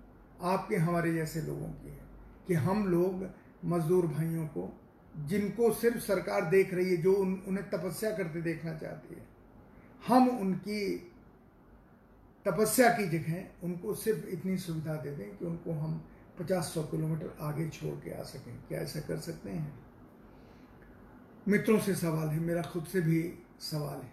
आपके, 0.43 0.77
हमारे 0.77 1.13
जैसे 1.15 1.43
लोगों 1.43 1.69
की 1.69 1.89
है, 1.89 2.01
कि 2.49 2.55
हम 2.55 2.89
लोग 2.89 3.31
मजदूर 3.65 4.07
भाइयों 4.07 4.47
को 4.47 4.81
जिनको 5.19 5.73
सिर्फ़ 5.73 5.99
सरकार 5.99 6.51
देख 6.51 6.75
रही 6.75 6.91
है 6.91 6.97
जो 6.97 7.13
उन, 7.13 7.45
उन्हें 7.49 7.71
तपस्या 7.71 8.17
करते 8.17 8.43
देखना 8.43 8.79
चाहती 8.79 9.15
है। 9.15 9.27
हम 10.07 10.29
उनकी 10.29 11.13
तपस्या 12.45 12.91
की 12.91 13.19
जगह 13.19 13.49
उनको 13.63 13.95
सिर्फ़ 13.95 14.27
इतनी 14.27 14.59
सुविधा 14.59 14.95
दे 14.95 15.17
दें 15.17 15.37
कि 15.37 15.45
उनको 15.45 15.73
हम 15.73 16.09
पचास 16.39 16.65
सौ 16.65 16.83
किलोमीटर 16.83 17.37
आगे 17.41 17.69
छोड़ 17.69 18.05
के 18.05 18.11
आ 18.11 18.23
सकें। 18.23 18.59
क्या 18.69 18.81
ऐसा 18.81 19.01
कर 19.01 19.17
सकते 19.17 19.51
हैं? 19.51 19.79
मित्रों 21.49 21.81
से 21.81 21.95
सवाल 21.95 22.29
है 22.29 22.41
मेरा 22.41 22.63
खुद 22.63 22.85
से 22.85 23.01
भी 23.01 23.39
सवाल 23.61 24.01
है। 24.01 24.13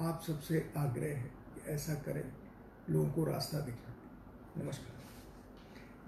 आप 0.00 0.22
सबसे 0.26 0.72
आग्रह 0.76 1.16
है 1.16 1.22
कि 1.22 1.70
ऐसा 1.70 1.94
करें 1.94 2.32
लोगों 2.90 3.10
को 3.10 3.24
रास्ता 3.24 3.60
दिखाएँ। 3.60 3.96
नमस्कार। 4.64 4.94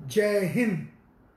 जय 0.07 0.41
हिंद। 0.41 0.96